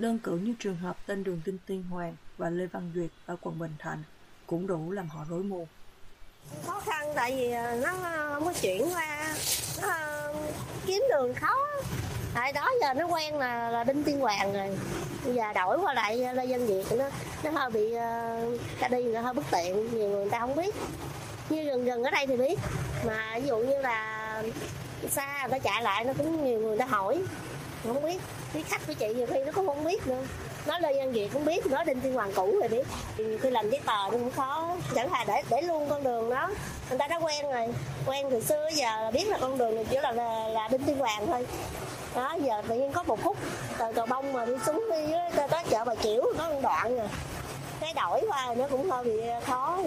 Đơn 0.00 0.18
cử 0.18 0.36
như 0.36 0.54
trường 0.58 0.76
hợp 0.76 0.96
tên 1.06 1.24
đường 1.24 1.40
Tinh 1.44 1.58
Tiên 1.66 1.84
Hoàng 1.90 2.16
và 2.38 2.50
Lê 2.50 2.66
Văn 2.66 2.90
Duyệt 2.94 3.10
ở 3.26 3.36
quận 3.40 3.58
Bình 3.58 3.74
Thạnh 3.78 4.02
cũng 4.46 4.66
đủ 4.66 4.90
làm 4.90 5.08
họ 5.08 5.24
rối 5.30 5.42
mù. 5.42 5.66
Khó 6.66 6.80
khăn 6.80 7.12
tại 7.14 7.36
vì 7.36 7.50
à, 7.50 7.76
nó 7.82 7.88
à, 8.02 8.30
không 8.34 8.44
có 8.44 8.52
chuyển 8.52 8.90
qua, 8.94 9.34
nó 9.82 9.88
à, 9.88 10.28
kiếm 10.86 11.02
đường 11.10 11.34
khó. 11.34 11.56
Tại 12.34 12.52
đó 12.52 12.70
giờ 12.80 12.94
nó 12.94 13.06
quen 13.06 13.38
là, 13.38 13.70
là 13.70 13.84
Đinh 13.84 14.04
Tiên 14.04 14.20
Hoàng 14.20 14.52
rồi. 14.52 14.78
Bây 15.24 15.34
giờ 15.34 15.52
đổi 15.54 15.78
qua 15.78 15.94
lại 15.94 16.18
Lê 16.18 16.46
Văn 16.46 16.66
Duyệt 16.66 16.86
nó 16.98 17.10
nó 17.44 17.50
hơi 17.50 17.70
bị 17.70 17.94
ta 18.80 18.88
đi 18.88 19.02
nó 19.02 19.20
hơi 19.20 19.34
bất 19.34 19.44
tiện, 19.50 19.94
nhiều 19.94 20.08
người 20.08 20.30
ta 20.30 20.40
không 20.40 20.56
biết. 20.56 20.74
Như 21.48 21.64
gần 21.64 21.84
gần 21.84 22.02
ở 22.02 22.10
đây 22.10 22.26
thì 22.26 22.36
biết, 22.36 22.58
mà 23.06 23.38
ví 23.38 23.48
dụ 23.48 23.58
như 23.58 23.80
là 23.80 24.42
xa 25.10 25.40
người 25.42 25.50
ta 25.50 25.58
chạy 25.58 25.82
lại 25.82 26.04
nó 26.04 26.12
cũng 26.18 26.44
nhiều 26.44 26.60
người 26.60 26.78
ta 26.78 26.84
hỏi 26.84 27.22
không 27.84 28.02
biết. 28.02 28.20
Cái 28.52 28.62
khách 28.62 28.86
của 28.86 28.92
chị 28.92 29.14
nhiều 29.14 29.26
khi 29.30 29.38
nó 29.46 29.52
cũng 29.52 29.66
không 29.66 29.84
biết 29.84 30.06
nữa. 30.06 30.22
Nói 30.66 30.80
lên 30.80 30.96
dân 30.96 31.12
việt 31.12 31.28
cũng 31.32 31.44
biết 31.44 31.66
nói 31.66 31.84
đinh 31.84 32.00
tiên 32.00 32.14
hoàng 32.14 32.32
cũ 32.34 32.56
rồi 32.60 32.68
biết. 32.68 32.86
Khi 33.16 33.50
làm 33.50 33.70
giấy 33.70 33.80
tờ 33.86 33.92
nó 33.92 34.10
cũng 34.10 34.30
khó. 34.30 34.76
Chẳng 34.94 35.08
hạn 35.10 35.26
để 35.28 35.42
để 35.50 35.62
luôn 35.62 35.88
con 35.88 36.04
đường 36.04 36.30
đó. 36.30 36.50
Người 36.88 36.98
ta 36.98 37.08
đã 37.08 37.18
quen 37.18 37.50
rồi. 37.50 37.74
Quen 38.06 38.26
từ 38.30 38.40
xưa 38.40 38.68
giờ 38.74 39.10
biết 39.12 39.28
là 39.28 39.38
con 39.40 39.58
đường 39.58 39.74
này 39.74 39.86
chỉ 39.90 39.98
là 39.98 40.12
là, 40.12 40.48
là 40.48 40.68
đinh 40.68 40.82
tiên 40.82 40.98
hoàng 40.98 41.26
thôi. 41.26 41.46
Đó 42.14 42.36
giờ 42.40 42.62
tự 42.68 42.74
nhiên 42.74 42.92
có 42.92 43.02
một 43.02 43.22
khúc 43.22 43.36
từ 43.78 43.92
cầu 43.92 44.06
bông 44.06 44.32
mà 44.32 44.44
đi 44.44 44.54
xuống 44.66 44.84
đi 44.90 45.12
tới 45.36 45.64
chợ 45.70 45.84
bà 45.84 45.94
chiểu 45.94 46.24
có 46.38 46.48
một 46.48 46.60
đoạn 46.62 46.96
rồi 46.96 47.08
cái 47.80 47.92
đổi 47.92 48.24
qua 48.28 48.54
nó 48.54 48.68
cũng 48.68 48.90
hơi 48.90 49.04
bị 49.04 49.26
ờ, 49.26 49.40
khó 49.40 49.78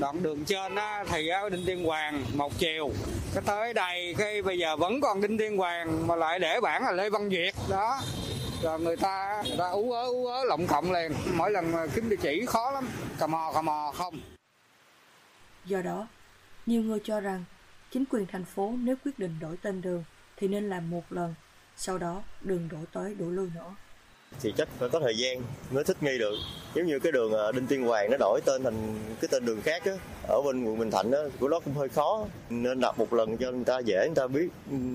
đoạn 0.00 0.22
đường 0.22 0.44
trên 0.44 0.74
á 0.74 1.04
thì 1.08 1.28
á 1.28 1.48
đinh 1.48 1.66
tiên 1.66 1.84
hoàng 1.84 2.24
một 2.34 2.58
chiều. 2.58 2.90
Cái 3.34 3.42
tới 3.46 3.74
đây 3.74 4.14
cái 4.18 4.42
bây 4.42 4.58
giờ 4.58 4.76
vẫn 4.76 5.00
còn 5.00 5.20
đinh 5.20 5.38
tiên 5.38 5.56
hoàng 5.56 6.06
mà 6.06 6.16
lại 6.16 6.38
để 6.38 6.60
bản 6.60 6.82
là 6.82 6.92
lê 6.92 7.10
văn 7.10 7.30
duyệt 7.30 7.54
đó. 7.70 8.00
Rồi 8.62 8.80
người 8.80 8.96
ta 8.96 9.42
người 9.46 9.56
ta 9.58 9.68
ú 9.68 9.92
ớ 9.92 10.06
ú 10.06 10.26
ớ 10.26 10.44
lộng 10.44 10.66
cộng 10.66 10.92
liền. 10.92 11.12
Mỗi 11.34 11.50
lần 11.50 11.72
kiếm 11.94 12.08
địa 12.08 12.16
chỉ 12.16 12.46
khó 12.46 12.70
lắm. 12.70 12.88
Cà 13.18 13.26
mò 13.26 13.52
cà 13.54 13.62
mò 13.62 13.92
không. 13.94 14.20
Do 15.64 15.82
đó, 15.82 16.06
nhiều 16.66 16.82
người 16.82 16.98
cho 17.04 17.20
rằng 17.20 17.44
chính 17.90 18.04
quyền 18.10 18.26
thành 18.26 18.44
phố 18.44 18.74
nếu 18.78 18.96
quyết 19.04 19.18
định 19.18 19.36
đổi 19.40 19.56
tên 19.62 19.82
đường 19.82 20.04
thì 20.36 20.48
nên 20.48 20.70
làm 20.70 20.90
một 20.90 21.02
lần, 21.10 21.34
sau 21.76 21.98
đó 21.98 22.22
đừng 22.40 22.68
đổi 22.68 22.84
tới 22.92 23.14
đổi 23.14 23.32
lui 23.32 23.50
nữa 23.54 23.74
thì 24.42 24.52
chắc 24.56 24.68
phải 24.78 24.88
có 24.88 25.00
thời 25.00 25.16
gian 25.16 25.42
mới 25.70 25.84
thích 25.84 25.96
nghi 26.02 26.18
được. 26.18 26.34
Giống 26.74 26.86
như 26.86 26.98
cái 26.98 27.12
đường 27.12 27.32
à, 27.32 27.52
Đinh 27.52 27.66
Tiên 27.66 27.82
Hoàng 27.82 28.10
nó 28.10 28.16
đổi 28.20 28.40
tên 28.44 28.64
thành 28.64 28.98
cái 29.20 29.28
tên 29.30 29.44
đường 29.44 29.60
khác 29.62 29.84
á, 29.84 29.92
ở 30.28 30.42
bên 30.42 30.64
quận 30.64 30.78
Bình 30.78 30.90
Thạnh 30.90 31.12
á, 31.12 31.18
của 31.40 31.48
nó 31.48 31.60
cũng 31.60 31.74
hơi 31.74 31.88
khó, 31.88 32.24
nên 32.50 32.80
đặt 32.80 32.98
một 32.98 33.12
lần 33.12 33.36
cho 33.36 33.50
người 33.50 33.64
ta 33.64 33.78
dễ, 33.78 34.06
người 34.06 34.14
ta 34.14 34.26
biết 34.26 34.48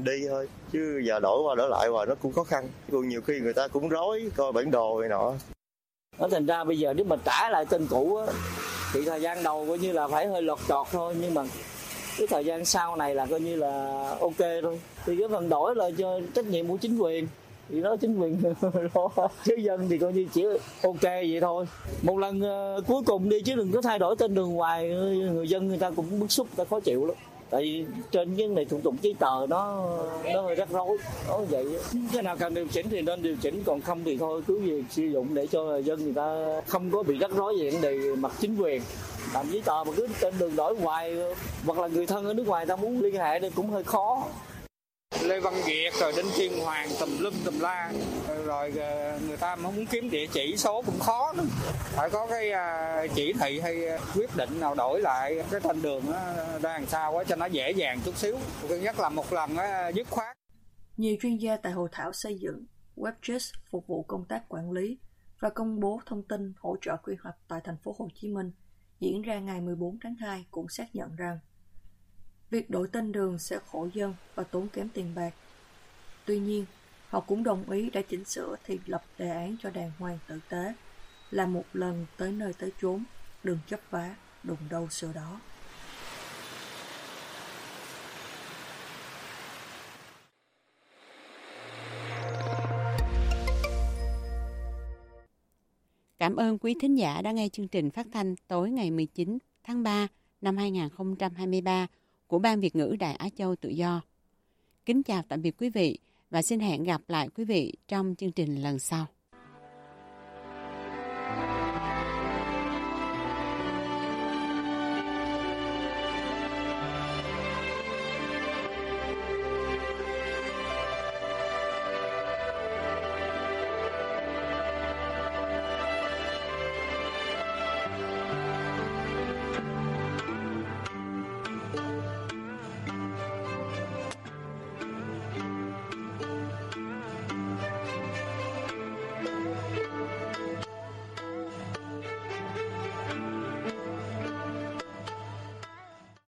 đi 0.03 0.27
thôi, 0.29 0.47
chứ 0.73 1.01
giờ 1.05 1.19
đổi 1.19 1.41
qua 1.41 1.55
đổi 1.55 1.69
lại 1.69 1.89
hoài 1.89 2.05
nó 2.05 2.15
cũng 2.15 2.33
khó 2.33 2.43
khăn. 2.43 2.69
Còn 2.91 3.09
nhiều 3.09 3.21
khi 3.21 3.39
người 3.39 3.53
ta 3.53 3.67
cũng 3.67 3.89
rối, 3.89 4.29
coi 4.35 4.51
bản 4.51 4.71
đồ 4.71 4.99
này 4.99 5.09
nọ. 5.09 5.33
Nó 6.19 6.27
thành 6.31 6.45
ra 6.45 6.63
bây 6.63 6.79
giờ 6.79 6.93
nếu 6.93 7.05
mà 7.05 7.15
trả 7.25 7.49
lại 7.49 7.65
tên 7.69 7.87
cũ 7.89 8.15
á, 8.15 8.33
thì 8.93 9.05
thời 9.05 9.21
gian 9.21 9.43
đầu 9.43 9.65
coi 9.67 9.77
như 9.77 9.91
là 9.91 10.07
phải 10.07 10.27
hơi 10.27 10.41
lọt 10.41 10.59
chọt 10.67 10.87
thôi, 10.91 11.15
nhưng 11.21 11.33
mà 11.33 11.43
cái 12.17 12.27
thời 12.27 12.45
gian 12.45 12.65
sau 12.65 12.95
này 12.95 13.15
là 13.15 13.25
coi 13.25 13.39
như 13.39 13.55
là 13.55 14.07
ok 14.19 14.39
thôi. 14.61 14.79
Thì 15.05 15.17
cái 15.19 15.27
phần 15.31 15.49
đổi 15.49 15.75
là 15.75 15.89
cho 15.97 16.19
trách 16.35 16.45
nhiệm 16.45 16.67
của 16.67 16.77
chính 16.77 16.97
quyền 16.97 17.27
thì 17.69 17.81
đó 17.81 17.95
chính 17.95 18.19
quyền 18.19 18.41
lo. 18.93 19.29
Chứ 19.43 19.55
dân 19.55 19.89
thì 19.89 19.97
coi 19.97 20.13
như 20.13 20.27
chỉ 20.33 20.45
ok 20.83 21.01
vậy 21.01 21.39
thôi. 21.41 21.65
Một 22.01 22.17
lần 22.17 22.41
uh, 22.41 22.87
cuối 22.87 23.03
cùng 23.05 23.29
đi 23.29 23.41
chứ 23.41 23.55
đừng 23.55 23.71
có 23.71 23.81
thay 23.81 23.99
đổi 23.99 24.15
tên 24.15 24.35
đường 24.35 24.51
hoài. 24.51 24.89
Người 25.33 25.49
dân 25.49 25.67
người 25.67 25.77
ta 25.77 25.89
cũng 25.89 26.19
bức 26.19 26.31
xúc 26.31 26.47
người 26.47 26.65
ta 26.65 26.69
khó 26.69 26.79
chịu 26.79 27.05
lắm. 27.05 27.15
Tại 27.49 27.61
vì 27.61 27.85
trên 28.11 28.35
cái 28.37 28.47
này 28.47 28.65
thủ 28.65 28.79
tục 28.83 28.95
giấy 29.01 29.15
tờ 29.19 29.47
nó 29.49 29.87
nó 30.33 30.41
hơi 30.41 30.55
rắc 30.55 30.69
rối. 30.69 30.97
Nó 31.27 31.37
vậy 31.37 31.65
cái 32.13 32.23
nào 32.23 32.37
cần 32.37 32.53
điều 32.53 32.67
chỉnh 32.67 32.87
thì 32.89 33.01
nên 33.01 33.21
điều 33.21 33.35
chỉnh 33.41 33.63
còn 33.65 33.81
không 33.81 34.03
thì 34.03 34.17
thôi 34.17 34.41
cứ 34.47 34.59
việc 34.59 34.83
sử 34.89 35.03
dụng 35.03 35.33
để 35.33 35.47
cho 35.47 35.77
dân 35.77 36.03
người 36.03 36.13
ta 36.13 36.61
không 36.67 36.91
có 36.91 37.03
bị 37.03 37.17
rắc 37.17 37.31
rối 37.31 37.57
về 37.59 37.69
vấn 37.69 37.81
đề 37.81 38.15
mặt 38.15 38.31
chính 38.39 38.57
quyền. 38.57 38.81
Làm 39.33 39.49
giấy 39.51 39.61
tờ 39.65 39.83
mà 39.87 39.91
cứ 39.95 40.07
tên 40.21 40.33
đường 40.39 40.55
đổi 40.55 40.75
hoài 40.75 41.15
hoặc 41.65 41.79
là 41.79 41.87
người 41.87 42.05
thân 42.05 42.25
ở 42.25 42.33
nước 42.33 42.47
ngoài 42.47 42.65
ta 42.65 42.75
muốn 42.75 43.01
liên 43.01 43.15
hệ 43.15 43.39
thì 43.39 43.49
cũng 43.49 43.69
hơi 43.69 43.83
khó. 43.83 44.23
Lê 45.25 45.39
Văn 45.39 45.53
Việt, 45.65 45.93
rồi 45.99 46.13
Đinh 46.15 46.25
Tiên 46.37 46.59
Hoàng, 46.59 46.89
tùm 46.99 47.09
lum 47.19 47.33
tùm 47.45 47.59
la. 47.59 47.91
Rồi 48.45 48.73
ờ, 48.77 49.19
người 49.27 49.37
ta 49.37 49.55
muốn 49.55 49.85
kiếm 49.85 50.09
địa 50.09 50.27
chỉ 50.27 50.57
số 50.57 50.81
cũng 50.81 50.99
khó 50.99 51.33
lắm. 51.37 51.47
Phải 51.81 52.09
có 52.09 52.27
cái 52.27 52.51
à, 52.51 53.07
chỉ 53.15 53.33
thị 53.33 53.59
hay 53.59 53.87
à, 53.87 53.97
quyết 54.15 54.29
định 54.35 54.59
nào 54.59 54.75
đổi 54.75 55.01
lại 55.01 55.43
cái 55.51 55.61
tên 55.63 55.81
đường 55.81 56.03
ra 56.61 56.71
làm 56.73 56.85
sao 56.85 57.11
quá 57.11 57.23
cho 57.23 57.35
nó 57.35 57.45
dễ 57.45 57.71
dàng 57.71 57.99
chút 58.05 58.17
xíu. 58.17 58.37
Thứ 58.69 58.77
nhất 58.77 58.99
là 58.99 59.09
một 59.09 59.33
lần 59.33 59.55
dứt 59.95 60.07
khoát. 60.09 60.37
Nhiều 60.97 61.15
chuyên 61.21 61.37
gia 61.37 61.57
tại 61.57 61.71
hội 61.71 61.89
thảo 61.91 62.13
xây 62.13 62.39
dựng 62.39 62.65
WebJust 62.95 63.53
phục 63.71 63.87
vụ 63.87 64.03
công 64.03 64.25
tác 64.25 64.43
quản 64.49 64.71
lý 64.71 64.97
và 65.39 65.49
công 65.49 65.79
bố 65.79 66.01
thông 66.05 66.23
tin 66.23 66.53
hỗ 66.57 66.75
trợ 66.81 66.97
quy 67.03 67.15
hoạch 67.23 67.35
tại 67.47 67.59
thành 67.63 67.77
phố 67.83 67.95
Hồ 67.99 68.09
Chí 68.15 68.29
Minh 68.29 68.51
diễn 68.99 69.21
ra 69.21 69.39
ngày 69.39 69.61
14 69.61 69.99
tháng 70.01 70.15
2 70.15 70.45
cũng 70.51 70.69
xác 70.69 70.95
nhận 70.95 71.15
rằng 71.15 71.39
Việc 72.49 72.69
đổi 72.69 72.87
tên 72.91 73.11
đường 73.11 73.39
sẽ 73.39 73.59
khổ 73.71 73.87
dân 73.93 74.15
và 74.35 74.43
tốn 74.43 74.67
kém 74.67 74.89
tiền 74.89 75.15
bạc. 75.15 75.33
Tuy 76.25 76.39
nhiên, 76.39 76.65
họ 77.09 77.19
cũng 77.19 77.43
đồng 77.43 77.69
ý 77.69 77.89
đã 77.89 78.01
chỉnh 78.01 78.25
sửa 78.25 78.55
thì 78.63 78.79
lập 78.85 79.03
đề 79.17 79.29
án 79.29 79.55
cho 79.63 79.69
đàng 79.69 79.91
hoàng 79.99 80.19
tử 80.27 80.39
tế, 80.49 80.73
là 81.31 81.45
một 81.45 81.65
lần 81.73 82.05
tới 82.17 82.31
nơi 82.31 82.53
tới 82.53 82.71
chốn, 82.81 83.03
đừng 83.43 83.59
chấp 83.67 83.79
vá, 83.89 84.15
đụng 84.43 84.57
đâu 84.69 84.89
sửa 84.89 85.13
đó. 85.13 85.39
Cảm 96.19 96.35
ơn 96.35 96.57
quý 96.57 96.75
thính 96.81 96.95
giả 96.97 97.21
đã 97.21 97.31
nghe 97.31 97.49
chương 97.49 97.67
trình 97.67 97.91
phát 97.91 98.07
thanh 98.11 98.35
tối 98.47 98.69
ngày 98.69 98.91
19 98.91 99.37
tháng 99.63 99.83
3 99.83 100.07
năm 100.41 100.57
2023 100.57 101.87
của 102.27 102.39
Ban 102.39 102.59
Việt 102.59 102.75
ngữ 102.75 102.95
Đại 102.99 103.15
Á 103.15 103.29
Châu 103.37 103.55
Tự 103.55 103.69
Do. 103.69 104.01
Kính 104.85 105.03
chào 105.03 105.23
tạm 105.27 105.41
biệt 105.41 105.55
quý 105.57 105.69
vị 105.69 105.99
và 106.29 106.41
xin 106.41 106.59
hẹn 106.59 106.83
gặp 106.83 107.01
lại 107.07 107.29
quý 107.29 107.45
vị 107.45 107.73
trong 107.87 108.15
chương 108.15 108.31
trình 108.31 108.55
lần 108.61 108.79
sau. 108.79 109.05